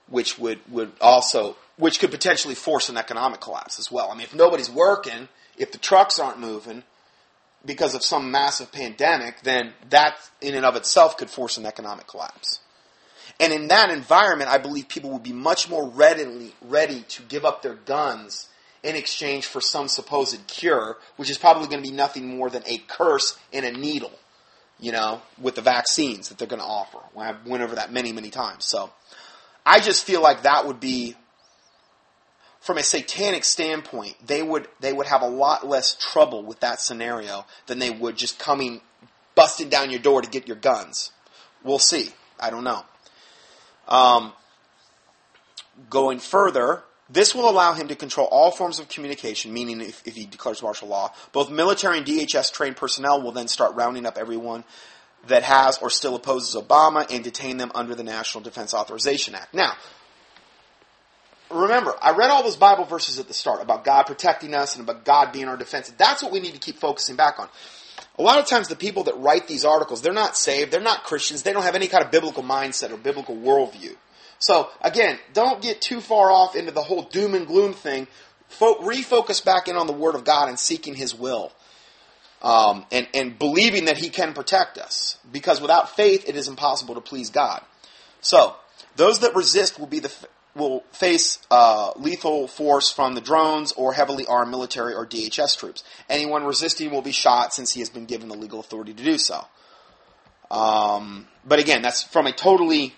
[0.07, 4.11] which would, would also, which could potentially force an economic collapse as well.
[4.11, 6.83] I mean, if nobody's working, if the trucks aren't moving,
[7.65, 12.07] because of some massive pandemic, then that in and of itself could force an economic
[12.07, 12.59] collapse.
[13.39, 17.45] And in that environment, I believe people would be much more readily ready to give
[17.45, 18.49] up their guns
[18.83, 22.63] in exchange for some supposed cure, which is probably going to be nothing more than
[22.65, 24.11] a curse and a needle,
[24.79, 26.99] you know, with the vaccines that they're going to offer.
[27.17, 28.65] I went over that many, many times.
[28.65, 28.91] So
[29.65, 31.15] I just feel like that would be
[32.63, 36.79] from a satanic standpoint, they would they would have a lot less trouble with that
[36.79, 38.79] scenario than they would just coming
[39.35, 41.11] busting down your door to get your guns.
[41.61, 42.11] We'll see.
[42.39, 42.85] I don't know.
[43.89, 44.31] Um,
[45.89, 50.15] going further, this will allow him to control all forms of communication, meaning if, if
[50.15, 54.17] he declares martial law, both military and DHS trained personnel will then start rounding up
[54.17, 54.63] everyone
[55.27, 59.53] that has or still opposes Obama and detain them under the National Defense Authorization Act.
[59.53, 59.73] Now,
[61.53, 64.87] remember, I read all those Bible verses at the start about God protecting us and
[64.87, 65.91] about God being our defense.
[65.97, 67.49] That's what we need to keep focusing back on.
[68.17, 71.03] A lot of times, the people that write these articles, they're not saved, they're not
[71.03, 73.95] Christians, they don't have any kind of biblical mindset or biblical worldview.
[74.37, 78.07] So, again, don't get too far off into the whole doom and gloom thing.
[78.49, 81.51] Fo- refocus back in on the Word of God and seeking His will.
[82.41, 85.17] Um, and, and believing that He can protect us.
[85.31, 87.61] Because without faith, it is impossible to please God.
[88.21, 88.55] So,
[88.95, 90.13] those that resist will be the
[90.55, 95.83] will face uh, lethal force from the drones or heavily armed military or DHS troops.
[96.09, 99.17] Anyone resisting will be shot since he has been given the legal authority to do
[99.17, 99.45] so.
[100.51, 102.93] Um, but again, that's from a totally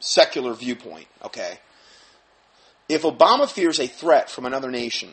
[0.00, 1.58] secular viewpoint, okay?
[2.88, 5.10] If Obama fears a threat from another nation,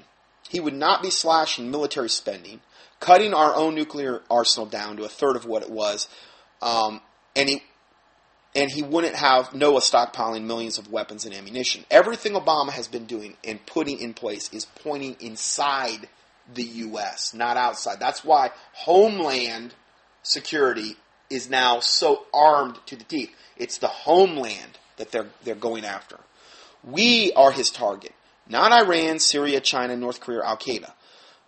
[0.48, 2.62] he would not be slashing military spending,
[3.02, 6.08] cutting our own nuclear arsenal down to a third of what it was,
[6.62, 7.02] um,
[7.36, 7.64] and he
[8.56, 11.84] and he wouldn't have NOAA stockpiling millions of weapons and ammunition.
[11.92, 16.08] Everything Obama has been doing and putting in place is pointing inside
[16.54, 18.00] the U.S., not outside.
[18.00, 19.74] That's why Homeland
[20.24, 20.96] Security
[21.30, 23.32] is now so armed to the teeth.
[23.58, 26.20] It's the homeland that they're, they're going after.
[26.84, 28.14] We are his target,
[28.48, 30.92] not Iran, Syria, China, North Korea, Al Qaeda.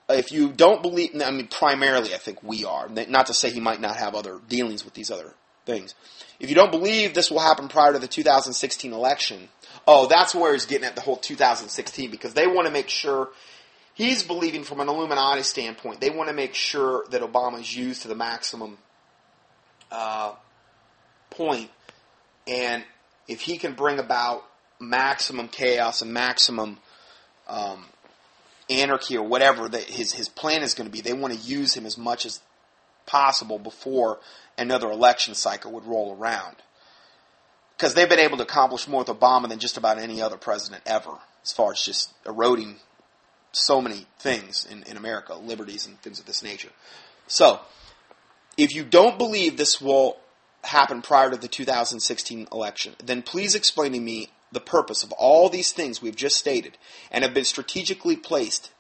[0.10, 2.88] If you don't believe, I mean, primarily I think we are.
[2.89, 5.34] Not to say he might not have other dealings with these other
[5.67, 5.93] things.
[6.39, 9.49] If you don't believe this will happen prior to the 2016 election,
[9.88, 13.30] oh, that's where he's getting at the whole 2016 because they want to make sure
[13.93, 16.01] he's believing from an Illuminati standpoint.
[16.01, 18.77] They want to make sure that Obama is used to the maximum
[19.91, 20.34] uh,
[21.30, 21.69] point,
[22.47, 22.84] and
[23.27, 24.43] if he can bring about
[24.80, 26.77] maximum chaos and maximum
[27.47, 27.86] um,
[28.69, 31.73] anarchy or whatever that his his plan is going to be, they want to use
[31.73, 32.41] him as much as
[33.08, 34.20] possible before
[34.58, 36.58] another election cycle would roll around.
[37.76, 40.84] Because they've been able to accomplish more with Obama than just about any other president
[40.86, 42.78] ever, as far as just eroding
[43.52, 46.72] so many things in, in America, liberties and things of this nature.
[47.28, 47.60] So,
[48.58, 50.17] if you don't believe this will
[50.63, 55.50] happen prior to the 2016 election, then please explain to me the purpose of all
[55.50, 56.78] these things we've just stated
[57.12, 58.72] and have been strategically placed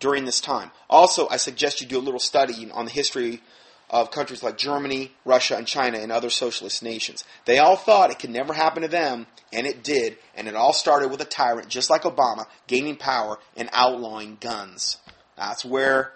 [0.00, 0.70] during this time.
[0.88, 3.42] Also, I suggest you do a little study on the history
[3.90, 7.24] of countries like Germany, Russia, and China and other socialist nations.
[7.44, 10.72] They all thought it could never happen to them, and it did, and it all
[10.72, 14.98] started with a tyrant just like Obama gaining power and outlawing guns.
[15.36, 16.12] That's where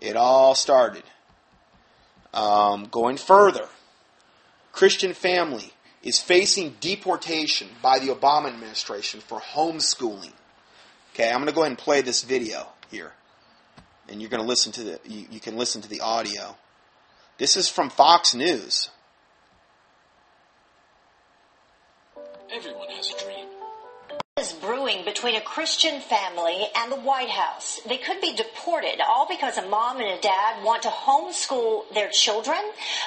[0.00, 1.02] it all started.
[2.32, 3.66] Um, going further,
[4.72, 10.32] Christian family is facing deportation by the Obama administration for homeschooling.
[11.12, 13.12] Okay, I'm going to go ahead and play this video here,
[14.08, 16.56] and you're going to listen to the you, you can listen to the audio.
[17.36, 18.90] This is from Fox News.
[22.52, 23.46] Everyone has a dream
[24.38, 24.52] is
[24.84, 27.80] brewing between a Christian family and the White House.
[27.88, 32.10] They could be deported, all because a mom and a dad want to homeschool their
[32.10, 32.58] children.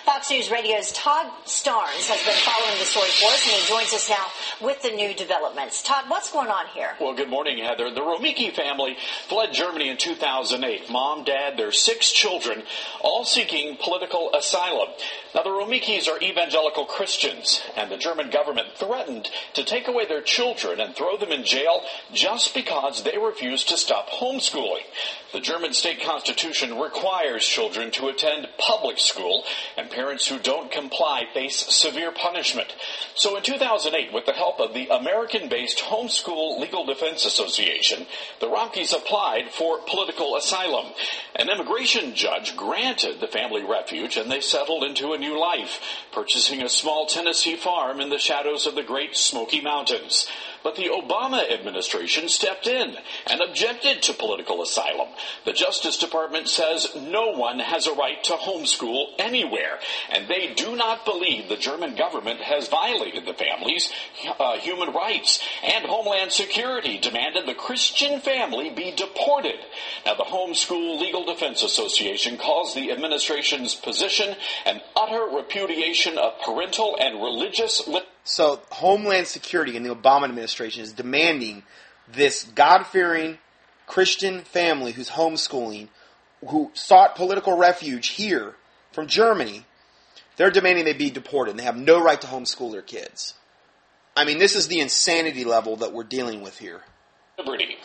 [0.04, 3.93] Fox News Radio's Todd Starnes has been following the story for us, and he joins
[3.93, 4.26] us now
[4.66, 5.84] with the new developments.
[5.84, 6.95] Todd, what's going on here?
[6.99, 7.91] Well, good morning, Heather.
[7.91, 8.97] The Romeike family
[9.28, 10.89] fled Germany in 2008.
[10.89, 12.64] Mom, dad, their six children,
[13.01, 14.89] all seeking political asylum.
[15.36, 20.24] Now, the Romeikes are evangelical Christians, and the German government threatened to take away their
[20.24, 21.66] children and throw them in jail
[22.13, 24.84] just because they refuse to stop homeschooling.
[25.34, 29.43] The German state constitution requires children to attend public school,
[29.78, 32.74] and parents who don't comply face severe punishment.
[33.15, 38.05] So in 2008, with the help of the American-based Homeschool Legal Defense Association,
[38.39, 40.93] the Rockies applied for political asylum.
[41.36, 45.82] An immigration judge granted the family refuge, and they settled into a new life,
[46.13, 50.28] purchasing a small Tennessee farm in the shadows of the Great Smoky Mountains.
[50.68, 55.07] But the Obama administration stepped in and objected to political asylum.
[55.45, 59.80] The Justice Department says no one has a right to homeschool anywhere,
[60.11, 63.89] and they do not believe the German government has violated the family's
[64.38, 65.41] uh, human rights.
[65.63, 69.59] And Homeland Security demanded the Christian family be deported.
[70.05, 76.97] Now, the Homeschool Legal Defense Association calls the administration's position an utter repudiation of parental
[76.99, 77.88] and religious.
[77.88, 81.63] Li- so, Homeland Security and the Obama administration is demanding
[82.11, 83.38] this God fearing
[83.86, 85.88] Christian family who's homeschooling,
[86.45, 88.55] who sought political refuge here
[88.91, 89.65] from Germany.
[90.36, 93.34] They're demanding they be deported and they have no right to homeschool their kids.
[94.17, 96.82] I mean, this is the insanity level that we're dealing with here.
[97.38, 97.78] Liberty.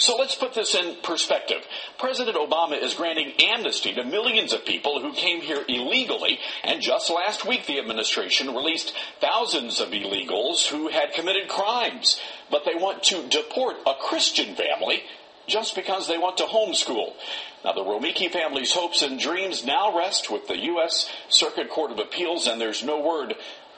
[0.00, 1.58] So let's put this in perspective.
[1.98, 7.10] President Obama is granting amnesty to millions of people who came here illegally, and just
[7.10, 12.18] last week the administration released thousands of illegals who had committed crimes.
[12.50, 15.02] But they want to deport a Christian family
[15.46, 17.12] just because they want to homeschool.
[17.62, 21.10] Now, the Romeike family's hopes and dreams now rest with the U.S.
[21.28, 23.34] Circuit Court of Appeals, and there's no word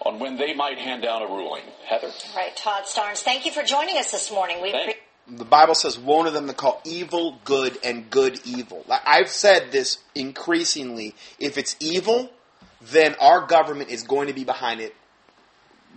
[0.06, 1.64] on when they might hand down a ruling.
[1.84, 2.10] Heather.
[2.36, 4.62] Right, Todd Starnes, thank you for joining us this morning.
[4.62, 4.70] We
[5.36, 9.72] the Bible says, "Woe to them to call evil good and good evil." I've said
[9.72, 11.14] this increasingly.
[11.38, 12.30] If it's evil,
[12.80, 14.94] then our government is going to be behind it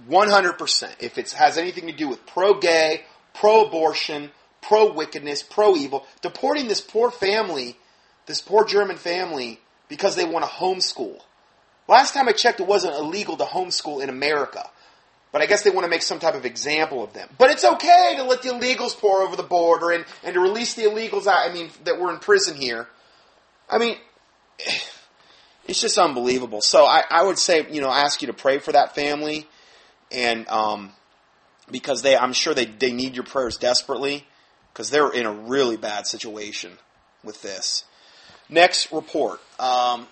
[0.08, 0.96] 100%.
[1.00, 4.32] If it has anything to do with pro-gay, pro-abortion,
[4.62, 7.78] pro-wickedness, pro-evil, deporting this poor family,
[8.26, 11.22] this poor German family, because they want to homeschool.
[11.88, 14.70] Last time I checked, it wasn't illegal to homeschool in America.
[15.36, 17.28] But I guess they want to make some type of example of them.
[17.38, 20.76] But it's okay to let the illegals pour over the border and, and to release
[20.76, 22.88] the illegals out, I mean, that were in prison here.
[23.70, 23.98] I mean,
[25.68, 26.62] it's just unbelievable.
[26.62, 29.46] So I, I would say, you know, ask you to pray for that family.
[30.10, 30.94] And, um,
[31.70, 34.26] because they, I'm sure they, they need your prayers desperately
[34.72, 36.78] because they're in a really bad situation
[37.26, 37.84] with this.
[38.48, 39.42] Next report.
[39.60, 40.08] Um,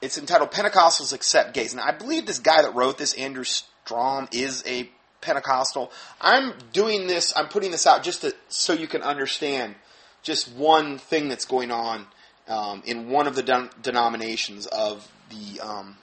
[0.00, 1.72] it's entitled Pentecostals Accept Gays.
[1.72, 3.42] And I believe this guy that wrote this, Andrew
[3.90, 4.88] Strom, is a
[5.20, 5.90] Pentecostal.
[6.20, 9.74] I'm doing this, I'm putting this out just to, so you can understand
[10.22, 12.06] just one thing that's going on
[12.46, 15.96] um, in one of the den- denominations of the um,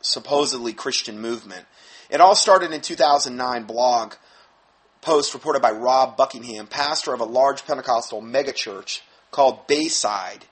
[0.00, 1.66] supposedly Christian movement.
[2.10, 4.14] It all started in 2009 blog
[5.00, 9.00] post reported by Rob Buckingham, pastor of a large Pentecostal megachurch
[9.32, 10.44] called Bayside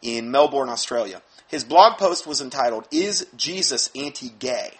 [0.00, 1.20] in Melbourne, Australia.
[1.48, 4.77] His blog post was entitled, Is Jesus Anti Gay?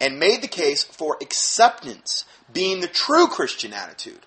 [0.00, 4.20] And made the case for acceptance being the true Christian attitude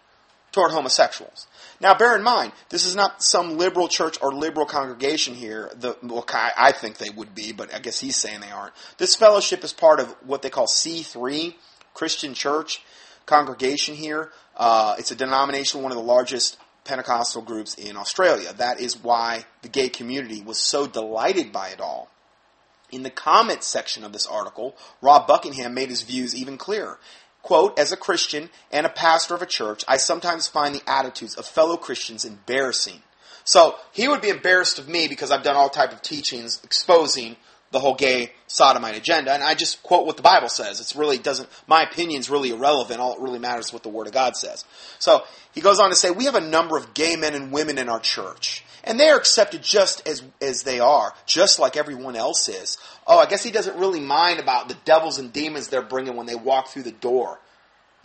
[0.52, 1.48] toward homosexuals.
[1.80, 5.72] Now, bear in mind, this is not some liberal church or liberal congregation here.
[5.76, 8.74] The, well, I think they would be, but I guess he's saying they aren't.
[8.98, 11.56] This fellowship is part of what they call C3,
[11.94, 12.82] Christian Church
[13.26, 14.32] congregation here.
[14.58, 18.52] Uh, it's a denomination, one of the largest Pentecostal groups in Australia.
[18.54, 22.10] That is why the gay community was so delighted by it all.
[22.92, 27.00] In the comments section of this article, Rob Buckingham made his views even clearer.
[27.42, 31.36] Quote, as a Christian and a pastor of a church, I sometimes find the attitudes
[31.36, 33.02] of fellow Christians embarrassing.
[33.44, 37.38] So he would be embarrassed of me because I've done all type of teachings exposing
[37.72, 40.80] the whole gay sodomite agenda, and I just quote what the Bible says.
[40.80, 41.48] It's really doesn't.
[41.68, 43.00] My opinion's really irrelevant.
[43.00, 44.66] All it really matters is what the Word of God says.
[44.98, 47.78] So he goes on to say, we have a number of gay men and women
[47.78, 52.16] in our church, and they are accepted just as as they are, just like everyone
[52.16, 52.78] else is.
[53.06, 56.26] Oh, I guess he doesn't really mind about the devils and demons they're bringing when
[56.26, 57.40] they walk through the door.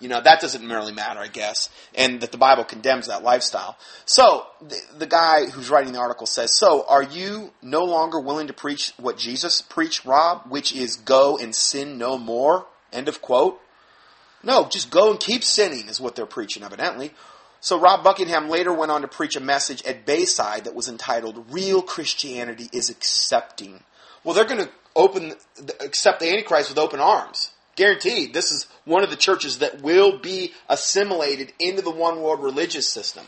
[0.00, 3.76] You know, that doesn't really matter, I guess, and that the Bible condemns that lifestyle.
[4.06, 8.48] So, the, the, guy who's writing the article says, So, are you no longer willing
[8.48, 12.66] to preach what Jesus preached, Rob, which is go and sin no more?
[12.92, 13.60] End of quote.
[14.42, 17.12] No, just go and keep sinning, is what they're preaching, evidently.
[17.60, 21.46] So, Rob Buckingham later went on to preach a message at Bayside that was entitled,
[21.50, 23.84] Real Christianity is Accepting.
[24.24, 25.34] Well, they're going to open,
[25.80, 27.52] accept the Antichrist with open arms.
[27.76, 28.32] Guaranteed.
[28.32, 32.88] This is one of the churches that will be assimilated into the one world religious
[32.88, 33.24] system.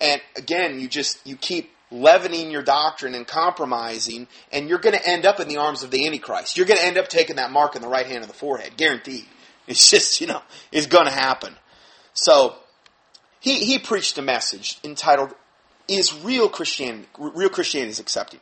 [0.00, 5.08] And again, you just, you keep leavening your doctrine and compromising, and you're going to
[5.08, 6.56] end up in the arms of the Antichrist.
[6.56, 8.76] You're going to end up taking that mark in the right hand of the forehead.
[8.76, 9.26] Guaranteed.
[9.66, 11.56] It's just, you know, it's going to happen.
[12.12, 12.56] So,
[13.40, 15.34] he, he preached a message entitled,
[15.88, 18.40] Is Real Christianity, Real Christianity is Accepting?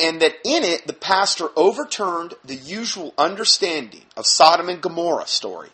[0.00, 5.68] And that in it, the pastor overturned the usual understanding of Sodom and Gomorrah story.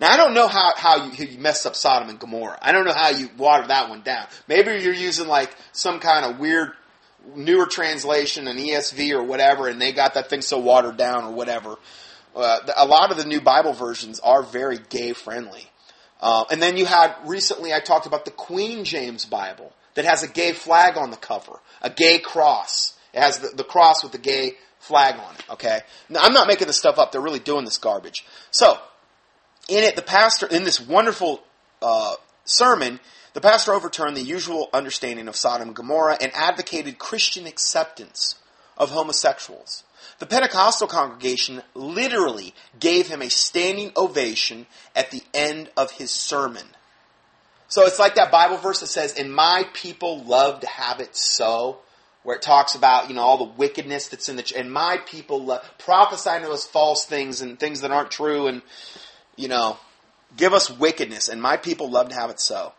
[0.00, 2.58] Now, I don't know how, how you, you up Sodom and Gomorrah.
[2.60, 4.26] I don't know how you water that one down.
[4.48, 6.72] Maybe you're using like some kind of weird
[7.34, 11.32] newer translation, an ESV or whatever, and they got that thing so watered down or
[11.32, 11.76] whatever.
[12.34, 15.66] Uh, a lot of the new Bible versions are very gay friendly.
[16.20, 20.22] Uh, and then you had recently, I talked about the Queen James Bible that has
[20.22, 22.94] a gay flag on the cover, a gay cross.
[23.12, 25.44] It has the, the cross with the gay flag on it.
[25.50, 27.12] Okay, now, I'm not making this stuff up.
[27.12, 28.24] They're really doing this garbage.
[28.50, 28.78] So,
[29.68, 31.42] in it, the pastor in this wonderful
[31.82, 33.00] uh, sermon,
[33.34, 38.36] the pastor overturned the usual understanding of Sodom and Gomorrah and advocated Christian acceptance
[38.76, 39.84] of homosexuals.
[40.18, 46.66] The Pentecostal congregation literally gave him a standing ovation at the end of his sermon.
[47.68, 51.14] So it's like that Bible verse that says, And my people love to have it
[51.14, 51.78] so,
[52.22, 54.58] where it talks about, you know, all the wickedness that's in the church.
[54.58, 58.62] And my people love, prophesying to us false things and things that aren't true and,
[59.36, 59.78] you know,
[60.36, 61.28] give us wickedness.
[61.28, 62.72] And my people love to have it so.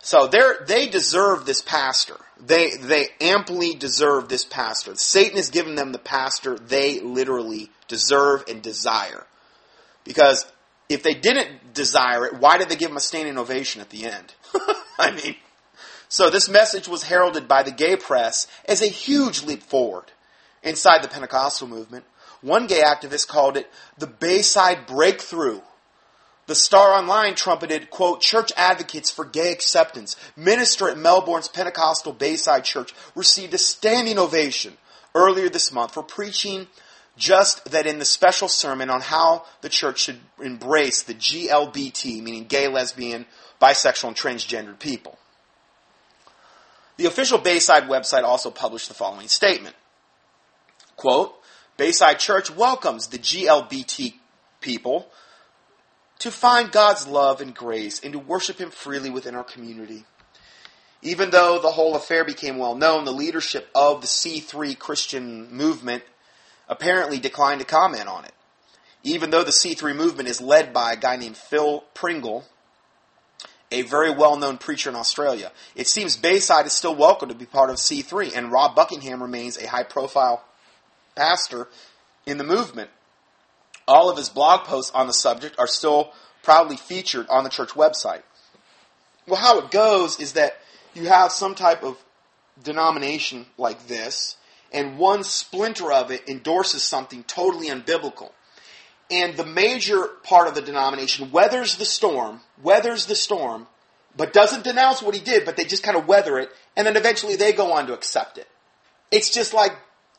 [0.00, 2.16] So they they deserve this pastor.
[2.38, 4.94] They they amply deserve this pastor.
[4.94, 9.26] Satan has given them the pastor they literally deserve and desire.
[10.04, 10.46] Because
[10.88, 14.06] if they didn't desire it, why did they give him a standing ovation at the
[14.06, 14.34] end?
[14.98, 15.34] I mean,
[16.08, 20.12] so this message was heralded by the gay press as a huge leap forward
[20.62, 22.04] inside the Pentecostal movement.
[22.42, 25.60] One gay activist called it the Bayside breakthrough
[26.46, 30.16] the Star Online trumpeted, quote, church advocates for gay acceptance.
[30.36, 34.76] Minister at Melbourne's Pentecostal Bayside Church received a standing ovation
[35.14, 36.68] earlier this month for preaching
[37.16, 42.44] just that in the special sermon on how the church should embrace the GLBT, meaning
[42.44, 43.26] gay, lesbian,
[43.60, 45.18] bisexual, and transgendered people.
[46.96, 49.76] The official Bayside website also published the following statement.
[50.96, 51.34] Quote,
[51.76, 54.14] Bayside Church welcomes the GLBT
[54.60, 55.08] people
[56.20, 60.06] to find God's love and grace and to worship Him freely within our community.
[61.02, 66.02] Even though the whole affair became well known, the leadership of the C3 Christian movement
[66.68, 68.32] apparently declined to comment on it.
[69.02, 72.44] Even though the C3 movement is led by a guy named Phil Pringle,
[73.70, 77.46] a very well known preacher in Australia, it seems Bayside is still welcome to be
[77.46, 80.44] part of C3, and Rob Buckingham remains a high profile
[81.14, 81.68] pastor
[82.26, 82.90] in the movement.
[83.88, 86.12] All of his blog posts on the subject are still
[86.42, 88.22] proudly featured on the church website.
[89.26, 90.58] Well, how it goes is that
[90.94, 91.98] you have some type of
[92.62, 94.36] denomination like this,
[94.72, 98.30] and one splinter of it endorses something totally unbiblical.
[99.10, 103.68] And the major part of the denomination weathers the storm, weathers the storm,
[104.16, 106.96] but doesn't denounce what he did, but they just kind of weather it, and then
[106.96, 108.48] eventually they go on to accept it.
[109.10, 109.72] It's just like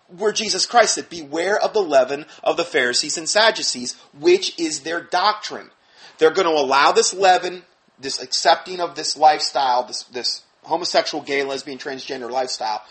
[0.07, 4.81] where Jesus Christ said, Beware of the leaven of the Pharisees and Sadducees, which is
[4.81, 5.69] their doctrine.
[6.17, 7.63] They're going to allow this leaven,
[7.99, 12.83] this accepting of this lifestyle, this, this homosexual, gay, lesbian, transgender lifestyle,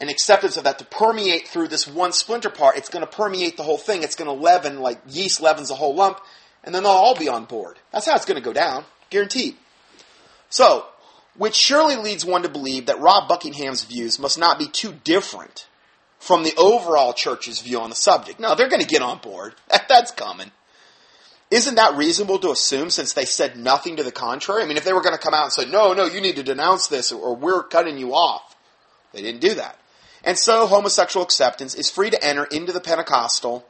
[0.00, 2.76] an acceptance of that to permeate through this one splinter part.
[2.76, 4.02] It's going to permeate the whole thing.
[4.02, 6.20] It's going to leaven like yeast leavens a whole lump,
[6.64, 7.78] and then they'll all be on board.
[7.92, 9.56] That's how it's going to go down, guaranteed.
[10.48, 10.86] So,
[11.36, 15.66] which surely leads one to believe that Rob Buckingham's views must not be too different
[16.18, 18.40] from the overall church's view on the subject.
[18.40, 19.54] No, they're going to get on board.
[19.88, 20.50] That's coming.
[21.50, 24.62] Isn't that reasonable to assume since they said nothing to the contrary?
[24.62, 26.36] I mean, if they were going to come out and say, no, no, you need
[26.36, 28.54] to denounce this or we're cutting you off,
[29.12, 29.76] they didn't do that.
[30.24, 33.66] And so homosexual acceptance is free to enter into the Pentecostal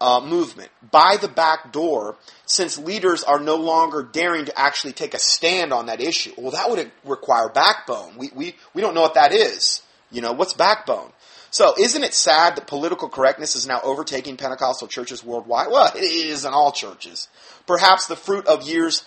[0.00, 5.14] uh, movement by the back door since leaders are no longer daring to actually take
[5.14, 6.32] a stand on that issue.
[6.36, 8.16] Well, that would require backbone.
[8.16, 9.82] We, we, we don't know what that is.
[10.10, 11.12] You know, what's backbone?
[11.50, 15.68] So, isn't it sad that political correctness is now overtaking Pentecostal churches worldwide?
[15.70, 17.28] Well, it is in all churches.
[17.66, 19.04] Perhaps the fruit of years,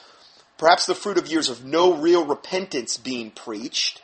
[0.58, 4.02] perhaps the fruit of years of no real repentance being preached,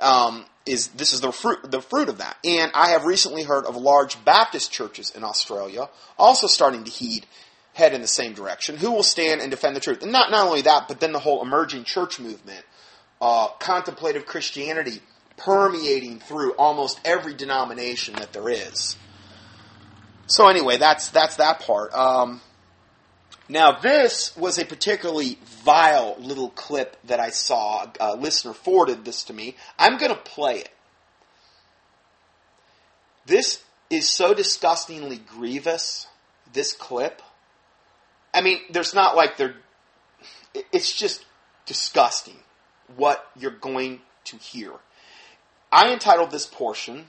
[0.00, 2.36] um, is this is the fruit the fruit of that.
[2.44, 5.88] And I have recently heard of large Baptist churches in Australia
[6.18, 7.26] also starting to heed
[7.74, 8.76] head in the same direction.
[8.76, 10.02] Who will stand and defend the truth?
[10.02, 12.64] And not not only that, but then the whole emerging church movement,
[13.20, 15.00] uh, contemplative Christianity
[15.36, 18.96] permeating through almost every denomination that there is.
[20.26, 21.94] So anyway, that's that's that part.
[21.94, 22.40] Um,
[23.48, 27.86] now this was a particularly vile little clip that I saw.
[28.00, 29.56] A listener forwarded this to me.
[29.78, 30.70] I'm going to play it.
[33.26, 36.06] This is so disgustingly grievous.
[36.52, 37.22] This clip.
[38.32, 39.56] I mean, there's not like they're.
[40.72, 41.24] It's just
[41.66, 42.36] disgusting
[42.96, 44.72] what you're going to hear.
[45.70, 47.08] I entitled this portion,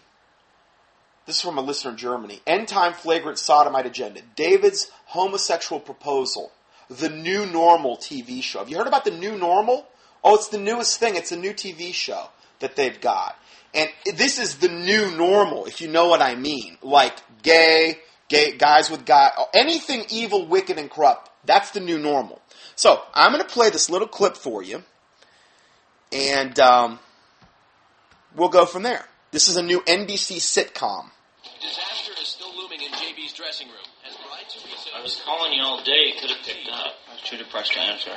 [1.26, 6.51] this is from a listener in Germany, End Time Flagrant Sodomite Agenda, David's Homosexual Proposal,
[6.88, 8.60] the New Normal TV show.
[8.60, 9.88] Have you heard about the New Normal?
[10.24, 11.16] Oh, it's the newest thing.
[11.16, 12.30] It's a new TV show
[12.60, 13.36] that they've got.
[13.74, 16.78] And this is the new normal, if you know what I mean.
[16.84, 17.97] Like gay,
[18.28, 21.32] gay guys with guy, anything evil, wicked, and corrupt.
[21.43, 22.39] That's the new normal.
[22.76, 24.84] So I'm going to play this little clip for you,
[26.12, 26.99] and um,
[28.36, 29.05] we'll go from there.
[29.32, 31.10] This is a new NBC sitcom.
[31.62, 31.89] Disaster
[32.70, 33.78] looming in JB's dressing room.
[34.07, 36.13] As Bride Teresa I was calling you all day.
[36.20, 36.93] Could have picked up.
[37.09, 38.11] I was too depressed to answer.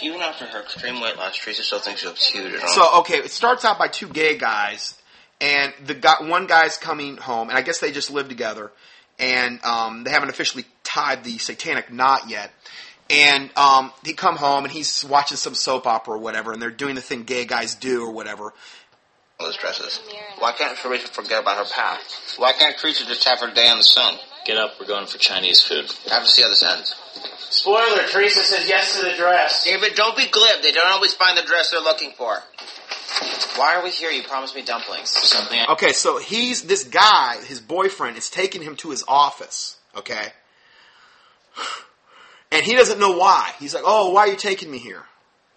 [0.00, 2.68] Even after her extreme weight loss, Teresa still thinks she looks huge at all.
[2.68, 4.98] So okay, it starts out by two gay guys,
[5.40, 8.72] and the guy, one guy's coming home, and I guess they just live together,
[9.18, 12.52] and um, they haven't officially tied the satanic knot yet.
[13.10, 16.70] And um, he come home and he's watching some soap opera or whatever, and they're
[16.70, 18.54] doing the thing gay guys do or whatever.
[19.44, 20.00] Those dresses.
[20.38, 22.38] Why can't Teresa forget about her past?
[22.38, 24.18] Why can't Teresa just have her day in the sun?
[24.44, 25.90] Get up, we're going for Chinese food.
[26.10, 26.94] I have to see how this ends.
[27.50, 29.64] Spoiler, Teresa says yes to the dress.
[29.64, 30.62] David, don't be glib.
[30.62, 32.38] They don't always find the dress they're looking for.
[33.56, 34.10] Why are we here?
[34.10, 35.10] You promised me dumplings.
[35.10, 39.76] Something I Okay, so he's this guy, his boyfriend, is taking him to his office.
[39.96, 40.32] Okay,
[42.52, 43.52] and he doesn't know why.
[43.60, 45.04] He's like, "Oh, why are you taking me here?"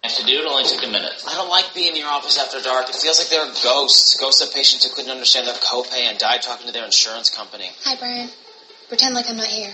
[0.04, 0.40] Have to do.
[0.40, 1.12] It only took a minute.
[1.28, 2.88] I don't like being in your office after dark.
[2.88, 4.16] It feels like there are ghosts.
[4.18, 7.70] Ghosts of patients who couldn't understand their copay and died talking to their insurance company.
[7.84, 8.28] Hi, Bryan.
[8.88, 9.72] Pretend like I'm not here.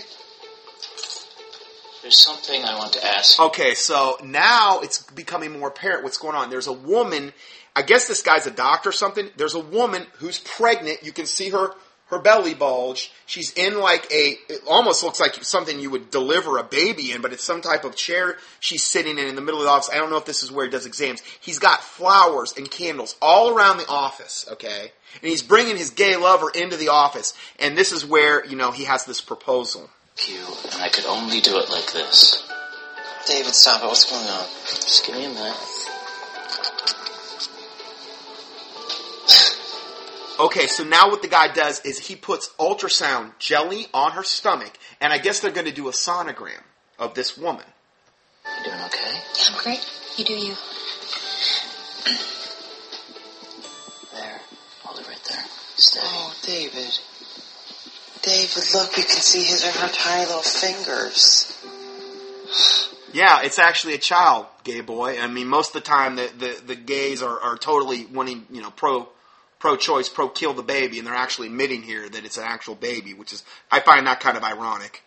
[2.01, 3.39] There's something I want to ask.
[3.39, 6.49] Okay, so now it's becoming more apparent what's going on.
[6.49, 7.33] There's a woman,
[7.75, 9.29] I guess this guy's a doctor or something.
[9.37, 11.03] There's a woman who's pregnant.
[11.03, 11.71] You can see her
[12.15, 13.11] her belly bulge.
[13.25, 17.21] She's in like a it almost looks like something you would deliver a baby in,
[17.21, 19.89] but it's some type of chair she's sitting in in the middle of the office.
[19.91, 21.21] I don't know if this is where he does exams.
[21.39, 24.91] He's got flowers and candles all around the office, okay?
[25.21, 27.33] And he's bringing his gay lover into the office.
[27.59, 29.89] And this is where, you know, he has this proposal.
[30.27, 32.49] You, and I could only do it like this.
[33.27, 33.87] David, stop it.
[33.87, 34.45] What's going on?
[34.65, 35.74] Just give me a minute.
[40.37, 44.77] Okay, so now what the guy does is he puts ultrasound jelly on her stomach,
[44.99, 46.61] and I guess they're going to do a sonogram
[46.99, 47.63] of this woman.
[48.45, 49.13] You doing okay?
[49.13, 49.89] Yeah, I'm great.
[50.17, 50.53] You do you.
[54.13, 54.41] There.
[54.83, 55.43] Hold it right there.
[55.77, 56.05] Steady.
[56.09, 56.99] Oh, David.
[58.21, 61.51] David, look, you can see his or her tiny little fingers.
[63.13, 65.21] Yeah, it's actually a child, gay boy.
[65.21, 68.61] I mean, most of the time the, the, the gays are, are totally wanting, you
[68.61, 69.07] know, pro
[69.65, 72.75] pro choice, pro kill the baby, and they're actually admitting here that it's an actual
[72.75, 75.01] baby, which is I find that kind of ironic.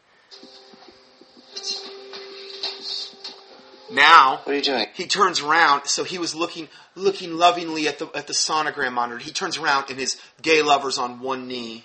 [3.93, 4.87] Now What are you doing?
[4.95, 9.19] he turns around, so he was looking looking lovingly at the at the sonogram monitor.
[9.21, 11.85] He turns around and his gay lover's on one knee.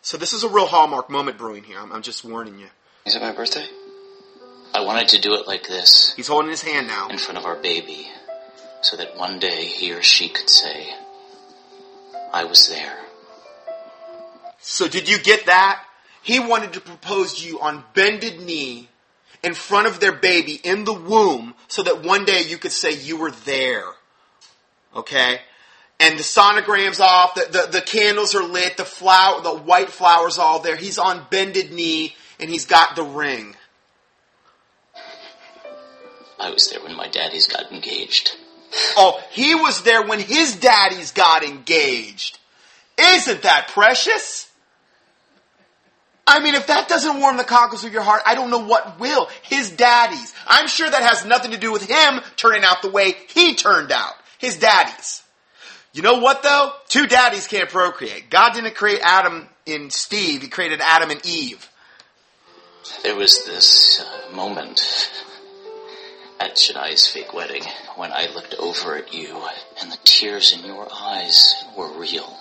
[0.00, 1.78] So this is a real hallmark moment brewing here.
[1.78, 2.68] I'm, I'm just warning you.
[3.04, 3.66] Is it my birthday?
[4.72, 7.08] I wanted to do it like this, He's holding his hand now.
[7.10, 8.08] in front of our baby,
[8.80, 10.88] so that one day he or she could say,
[12.32, 12.96] I was there.
[14.60, 15.82] So did you get that?
[16.22, 18.88] He wanted to propose to you on bended knee
[19.42, 22.92] in front of their baby in the womb so that one day you could say
[22.92, 23.86] you were there.
[24.94, 25.40] Okay?
[25.98, 30.38] And the sonogram's off, the, the, the candles are lit, the flower, the white flowers
[30.38, 30.76] all there.
[30.76, 33.54] He's on bended knee and he's got the ring.
[36.38, 38.36] I was there when my daddies got engaged.
[38.96, 42.38] Oh, he was there when his daddies got engaged.
[42.98, 44.50] Isn't that precious?
[46.26, 49.00] I mean, if that doesn't warm the cockles of your heart, I don't know what
[49.00, 49.28] will.
[49.42, 50.32] His daddies.
[50.46, 53.90] I'm sure that has nothing to do with him turning out the way he turned
[53.90, 54.14] out.
[54.38, 55.22] His daddies.
[55.92, 56.72] You know what though?
[56.88, 58.30] Two daddies can't procreate.
[58.30, 61.68] God didn't create Adam and Steve, He created Adam and Eve.
[63.02, 65.10] There was this uh, moment
[66.40, 67.62] at Shadai's fake wedding
[67.96, 69.40] when I looked over at you
[69.80, 72.34] and the tears in your eyes were real.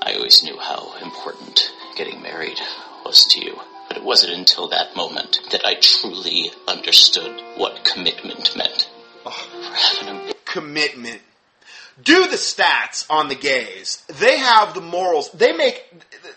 [0.00, 2.58] I always knew how important getting married
[3.04, 3.58] was to you,
[3.88, 8.88] but it wasn't until that moment that I truly understood what commitment meant.
[9.26, 11.20] A commitment.
[12.00, 14.04] Do the stats on the gays.
[14.20, 15.30] They have the morals.
[15.32, 15.84] They make,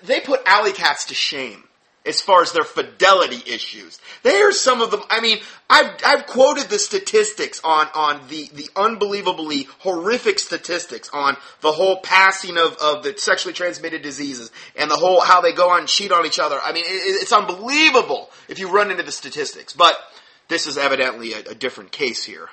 [0.04, 1.66] they put alley cats to shame
[2.10, 4.00] as far as their fidelity issues.
[4.24, 5.02] They are some of them.
[5.10, 5.38] I mean,
[5.70, 12.02] I've, I've quoted the statistics on, on the, the unbelievably horrific statistics on the whole
[12.02, 15.88] passing of, of the sexually transmitted diseases and the whole, how they go on and
[15.88, 16.60] cheat on each other.
[16.62, 19.74] I mean, it, it's unbelievable if you run into the statistics.
[19.74, 19.96] But
[20.50, 22.50] this is evidently a, a different case here.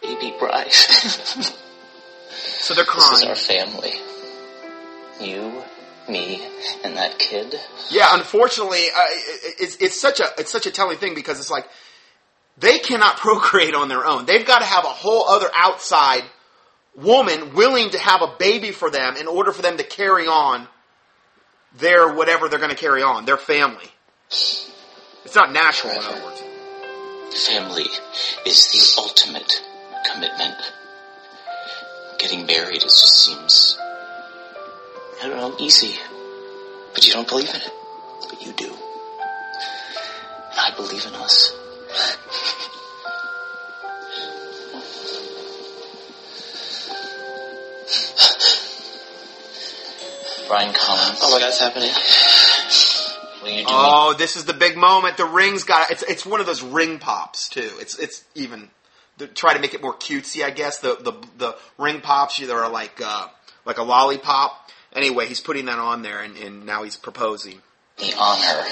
[0.00, 0.72] baby bride.
[2.32, 3.92] So they're this is our family.
[5.20, 5.62] You,
[6.08, 6.42] me,
[6.84, 7.54] and that kid.
[7.90, 11.50] Yeah, unfortunately, uh, it- it's it's such a it's such a telling thing because it's
[11.50, 11.68] like
[12.58, 14.26] they cannot procreate on their own.
[14.26, 16.24] They've got to have a whole other outside
[16.94, 20.68] woman willing to have a baby for them in order for them to carry on
[21.78, 23.86] their whatever they're going to carry on, their family.
[24.28, 26.42] It's not natural, in other words.
[27.48, 27.86] Family
[28.44, 29.62] is the ultimate
[30.12, 30.56] commitment.
[32.18, 33.78] Getting married, it just seems,
[35.22, 35.94] I don't know, easy.
[36.94, 37.70] But you don't believe in it.
[38.28, 38.66] But you do.
[38.66, 41.56] And I believe in us.
[50.48, 51.18] Bryan Collins.
[51.22, 51.92] Oh my God, it's happening.
[53.44, 55.18] Will you do me Oh, this is the big moment.
[55.18, 57.70] The rings got it's it's one of those ring pops too.
[57.78, 58.70] It's it's even
[59.34, 60.80] try to make it more cutesy, I guess.
[60.80, 63.28] The the the ring pops you that are like uh,
[63.64, 64.58] like a lollipop.
[64.94, 67.60] Anyway, he's putting that on there, and, and now he's proposing.
[67.98, 68.64] the honor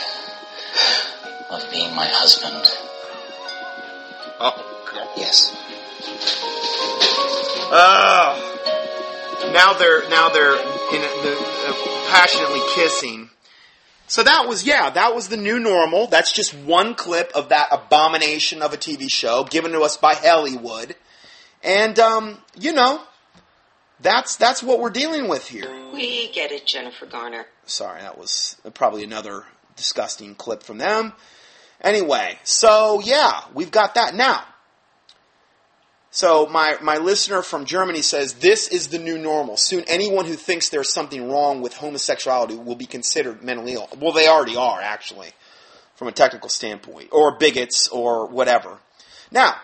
[1.50, 2.64] of being my husband?
[4.38, 4.66] Oh,
[5.16, 5.54] Yes.
[7.72, 8.46] oh.
[9.52, 11.72] Now they're now they're in a, the, uh,
[12.10, 13.30] passionately kissing.
[14.06, 16.06] So that was yeah, that was the new normal.
[16.06, 20.14] That's just one clip of that abomination of a TV show given to us by
[20.14, 20.94] Hollywood,
[21.62, 23.00] and um, you know,
[24.02, 25.70] that's that's what we're dealing with here.
[25.92, 27.46] We get it, Jennifer Garner.
[27.66, 29.44] Sorry, that was probably another
[29.76, 31.12] disgusting clip from them.
[31.80, 34.44] Anyway, so yeah, we've got that now.
[36.12, 39.56] So my, my listener from Germany says this is the new normal.
[39.56, 43.88] Soon anyone who thinks there's something wrong with homosexuality will be considered mentally ill.
[43.96, 45.28] Well, they already are actually,
[45.94, 48.78] from a technical standpoint, or bigots or whatever.
[49.30, 49.54] Now,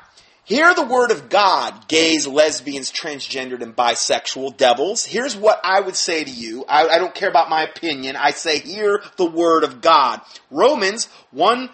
[0.46, 5.04] hear the word of God, gays, lesbians, transgendered, and bisexual devils.
[5.04, 6.64] Here's what I would say to you.
[6.66, 8.16] I, I don't care about my opinion.
[8.16, 10.22] I say, hear the word of God.
[10.50, 11.68] Romans 1,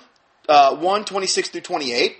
[0.48, 2.16] uh, 1 26 through 28.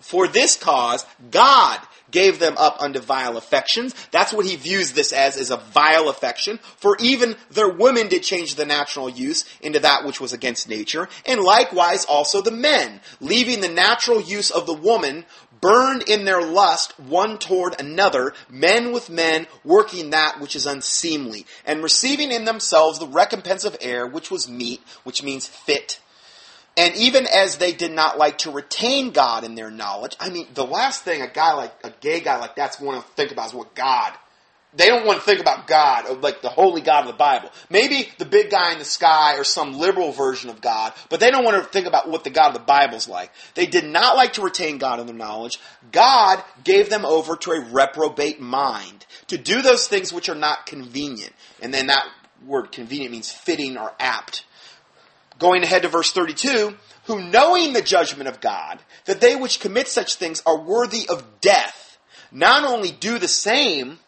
[0.00, 1.80] For this cause, God
[2.12, 3.94] gave them up unto vile affections.
[4.12, 6.58] That's what he views this as, is a vile affection.
[6.76, 11.08] For even their women did change the natural use into that which was against nature.
[11.26, 15.24] And likewise also the men, leaving the natural use of the woman,
[15.62, 21.46] burned in their lust one toward another, men with men, working that which is unseemly,
[21.64, 25.98] and receiving in themselves the recompense of air, which was meet, which means fit.
[26.76, 30.48] And even as they did not like to retain God in their knowledge, I mean,
[30.54, 33.48] the last thing a guy like, a gay guy like that's want to think about
[33.48, 34.12] is what God.
[34.74, 37.50] They don't want to think about God, or like the holy God of the Bible.
[37.68, 41.30] Maybe the big guy in the sky or some liberal version of God, but they
[41.30, 43.30] don't want to think about what the God of the Bible's like.
[43.54, 45.60] They did not like to retain God in their knowledge.
[45.90, 50.64] God gave them over to a reprobate mind to do those things which are not
[50.64, 51.34] convenient.
[51.60, 52.06] And then that
[52.46, 54.44] word convenient means fitting or apt
[55.38, 56.74] going ahead to verse 32,
[57.06, 61.40] who knowing the judgment of God, that they which commit such things are worthy of
[61.40, 61.98] death,
[62.30, 63.98] not only do the same,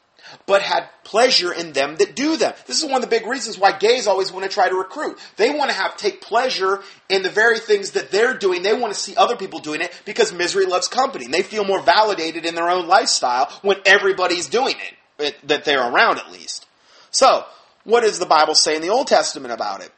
[0.46, 2.52] but had pleasure in them that do them.
[2.66, 5.18] This is one of the big reasons why gays always want to try to recruit.
[5.36, 8.62] They want to have take pleasure in the very things that they're doing.
[8.62, 11.26] They want to see other people doing it because misery loves company.
[11.26, 14.74] And they feel more validated in their own lifestyle when everybody's doing
[15.18, 16.66] it, it that they're around at least.
[17.10, 17.44] So,
[17.84, 19.92] what does the Bible say in the Old Testament about it?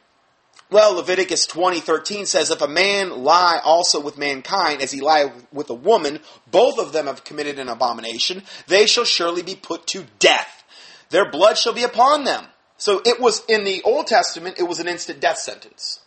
[0.69, 5.71] Well, Leviticus 20:13 says if a man lie also with mankind as he lie with
[5.71, 10.07] a woman, both of them have committed an abomination, they shall surely be put to
[10.19, 10.64] death.
[11.11, 12.47] Their blood shall be upon them.
[12.79, 16.01] So it was in the Old Testament, it was an instant death sentence.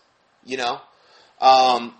[0.43, 0.81] You know?
[1.39, 1.95] Um,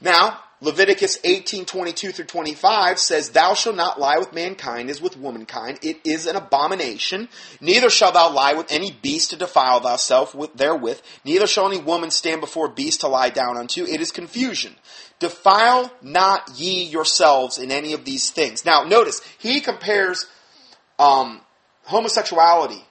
[0.00, 5.78] now, Leviticus 18:22 through 25 says, "Thou shalt not lie with mankind as with womankind;
[5.82, 7.28] it is an abomination.
[7.60, 11.02] Neither shalt thou lie with any beast to defile thyself with, therewith.
[11.22, 14.76] Neither shall any woman stand before a beast to lie down unto; it is confusion.
[15.18, 20.24] Defile not ye yourselves in any of these things." Now, notice he compares
[20.98, 21.42] um,
[21.84, 22.82] homosexuality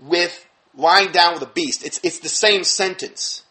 [0.00, 1.84] with lying down with a beast.
[1.84, 3.44] It's it's the same sentence.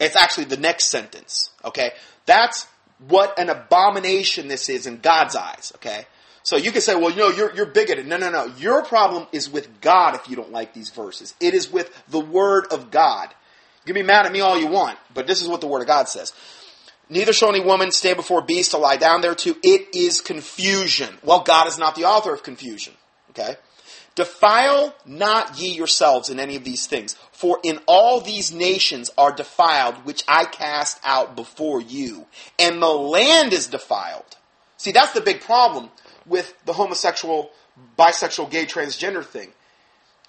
[0.00, 1.50] It's actually the next sentence.
[1.64, 1.92] Okay,
[2.26, 2.66] that's
[3.08, 5.72] what an abomination this is in God's eyes.
[5.76, 6.06] Okay,
[6.42, 8.06] so you can say, well, you know, you're you're bigoted.
[8.06, 8.46] No, no, no.
[8.58, 11.34] Your problem is with God if you don't like these verses.
[11.40, 13.28] It is with the Word of God.
[13.84, 15.80] You can be mad at me all you want, but this is what the Word
[15.80, 16.32] of God says.
[17.08, 19.54] Neither shall any woman stand before beast to lie down thereto.
[19.64, 21.18] It is confusion.
[21.24, 22.94] Well, God is not the author of confusion.
[23.30, 23.56] Okay?
[24.20, 29.32] Defile not ye yourselves in any of these things, for in all these nations are
[29.32, 32.26] defiled, which I cast out before you,
[32.58, 34.36] and the land is defiled.
[34.76, 35.88] See, that's the big problem.
[36.26, 37.50] with the homosexual,
[37.98, 39.52] bisexual, gay, transgender thing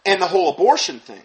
[0.05, 1.21] and the whole abortion thing.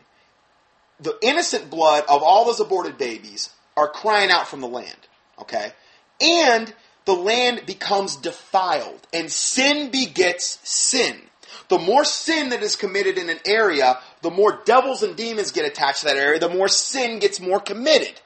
[1.00, 4.98] The innocent blood of all those aborted babies are crying out from the land.
[5.40, 5.72] Okay?
[6.20, 11.20] And the land becomes defiled, and sin begets sin.
[11.68, 15.66] The more sin that is committed in an area, the more devils and demons get
[15.66, 18.20] attached to that area, the more sin gets more committed.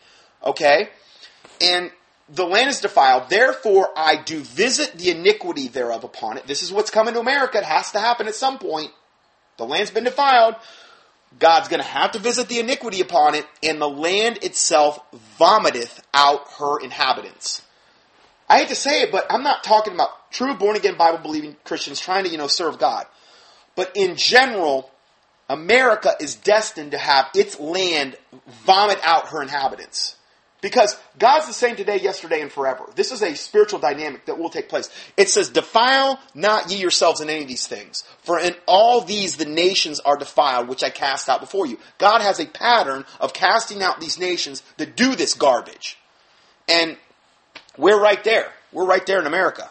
[0.45, 0.89] Okay?
[1.61, 1.91] And
[2.29, 6.47] the land is defiled, therefore I do visit the iniquity thereof upon it.
[6.47, 7.59] This is what's coming to America.
[7.59, 8.93] It has to happen at some point.
[9.57, 10.55] The land's been defiled.
[11.39, 14.99] God's going to have to visit the iniquity upon it, and the land itself
[15.39, 17.62] vomiteth out her inhabitants.
[18.49, 21.57] I hate to say it, but I'm not talking about true born again Bible believing
[21.64, 23.07] Christians trying to, you know, serve God.
[23.76, 24.91] But in general,
[25.49, 28.16] America is destined to have its land
[28.64, 30.16] vomit out her inhabitants.
[30.61, 32.85] Because God's the same today, yesterday, and forever.
[32.95, 34.91] This is a spiritual dynamic that will take place.
[35.16, 39.39] It says, Defile not ye yourselves in any of these things, for in all these
[39.39, 41.78] the nations are defiled, which I cast out before you.
[41.97, 45.99] God has a pattern of casting out these nations that do this garbage.
[46.68, 46.99] And
[47.78, 48.53] we're right there.
[48.70, 49.70] We're right there in America.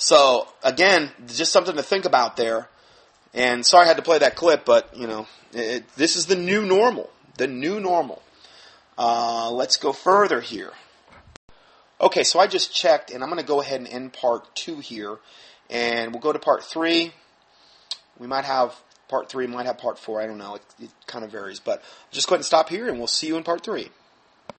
[0.00, 2.70] So, again, just something to think about there.
[3.34, 6.36] And sorry I had to play that clip, but, you know, it, this is the
[6.36, 7.10] new normal.
[7.36, 8.22] The new normal.
[8.96, 10.72] Uh, let's go further here.
[12.00, 14.80] Okay, so I just checked, and I'm going to go ahead and end part two
[14.80, 15.18] here,
[15.68, 17.12] and we'll go to part three.
[18.18, 18.74] We might have
[19.08, 20.22] part three, might have part four.
[20.22, 20.54] I don't know.
[20.54, 23.26] It, it kind of varies, but just go ahead and stop here, and we'll see
[23.26, 23.90] you in part three.